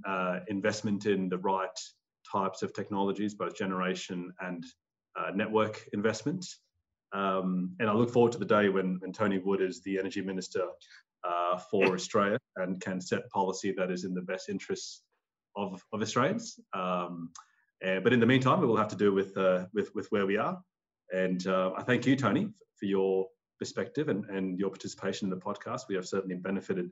uh, 0.07 0.41
investment 0.49 1.05
in 1.05 1.29
the 1.29 1.37
right 1.37 1.79
types 2.31 2.63
of 2.63 2.73
technologies, 2.73 3.35
both 3.35 3.55
generation 3.55 4.33
and 4.41 4.65
uh, 5.19 5.31
network 5.35 5.85
investment. 5.93 6.47
Um, 7.13 7.77
and 7.79 7.89
I 7.91 7.93
look 7.93 8.11
forward 8.11 8.33
to 8.33 8.39
the 8.39 8.45
day 8.45 8.69
when, 8.69 8.99
when 9.01 9.13
Tony 9.13 9.39
Wood 9.39 9.61
is 9.61 9.83
the 9.83 9.99
Energy 9.99 10.23
Minister 10.23 10.67
uh, 11.25 11.59
for 11.59 11.95
Australia 11.95 12.39
and 12.57 12.81
can 12.81 13.01
set 13.01 13.29
policy 13.31 13.73
that 13.77 13.91
is 13.91 14.05
in 14.05 14.15
the 14.15 14.23
best 14.23 14.49
interests 14.49 15.03
of, 15.57 15.83
of 15.93 16.03
Australians. 16.03 16.59
Um, 16.73 17.31
Uh, 17.83 18.01
but 18.05 18.13
in 18.13 18.21
the 18.21 18.33
meantime, 18.33 18.61
we 18.61 18.67
will 18.69 18.83
have 18.83 18.95
to 18.97 19.05
do 19.05 19.11
with, 19.13 19.37
uh, 19.37 19.67
with, 19.75 19.89
with 19.97 20.07
where 20.13 20.25
we 20.25 20.37
are. 20.47 20.57
And 21.11 21.41
uh, 21.47 21.73
I 21.77 21.83
thank 21.83 22.07
you, 22.07 22.15
Tony, 22.15 22.45
for 22.79 22.87
your 22.87 23.27
perspective 23.59 24.07
and, 24.13 24.25
and 24.37 24.57
your 24.61 24.71
participation 24.71 25.27
in 25.27 25.31
the 25.37 25.45
podcast. 25.49 25.89
We 25.89 25.97
have 25.97 26.07
certainly 26.07 26.37
benefited 26.37 26.87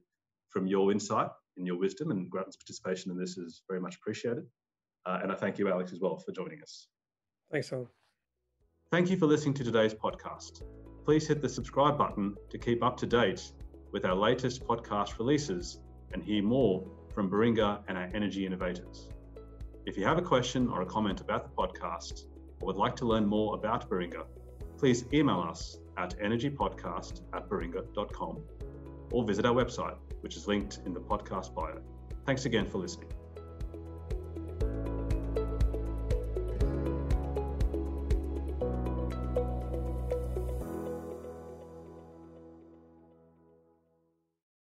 from 0.49 0.66
your 0.66 0.91
insight 0.91 1.31
and 1.57 1.64
your 1.64 1.79
wisdom, 1.79 2.11
and 2.11 2.29
Grattan's 2.29 2.57
participation 2.57 3.12
in 3.12 3.16
this 3.16 3.39
is 3.39 3.62
very 3.68 3.81
much 3.81 3.95
appreciated. 4.01 4.47
Uh, 5.07 5.21
and 5.23 5.31
I 5.31 5.37
thank 5.37 5.59
you, 5.59 5.71
Alex, 5.71 5.93
as 5.93 6.01
well, 6.01 6.16
for 6.18 6.33
joining 6.33 6.61
us. 6.61 6.89
Thanks, 7.53 7.73
Alan. 7.73 7.99
Thank 8.91 9.09
you 9.09 9.16
for 9.16 9.26
listening 9.26 9.55
to 9.55 9.62
today's 9.62 9.95
podcast. 9.95 10.62
Please 11.05 11.28
hit 11.28 11.41
the 11.41 11.49
subscribe 11.49 11.97
button 11.97 12.34
to 12.49 12.59
keep 12.59 12.82
up 12.82 12.97
to 12.97 13.07
date 13.07 13.53
with 13.93 14.05
our 14.05 14.16
latest 14.16 14.66
podcast 14.66 15.16
releases 15.20 15.78
and 16.12 16.20
hear 16.20 16.43
more 16.43 16.84
from 17.14 17.30
Baringa 17.30 17.84
and 17.86 17.97
our 17.97 18.11
energy 18.14 18.45
innovators. 18.45 19.09
If 19.86 19.97
you 19.97 20.05
have 20.07 20.18
a 20.18 20.22
question 20.22 20.68
or 20.68 20.82
a 20.82 20.86
comment 20.86 21.20
about 21.20 21.45
the 21.45 21.51
podcast 21.51 22.24
or 22.61 22.66
would 22.66 22.76
like 22.76 22.97
to 22.97 23.05
learn 23.05 23.26
more 23.26 23.55
about 23.55 23.88
Baringa, 23.88 24.24
please 24.76 25.05
email 25.12 25.38
us 25.38 25.78
at 25.97 26.18
energypodcast 26.18 27.20
at 27.32 27.49
baringa.com 27.49 28.43
or 29.12 29.24
visit 29.24 29.47
our 29.47 29.55
website, 29.55 29.99
which 30.22 30.36
is 30.36 30.49
linked 30.49 30.80
in 30.84 30.93
the 30.93 31.01
podcast 31.01 31.55
bio. 31.55 31.80
Thanks 32.26 32.45
again 32.45 32.66
for 32.66 32.78
listening. 32.78 33.09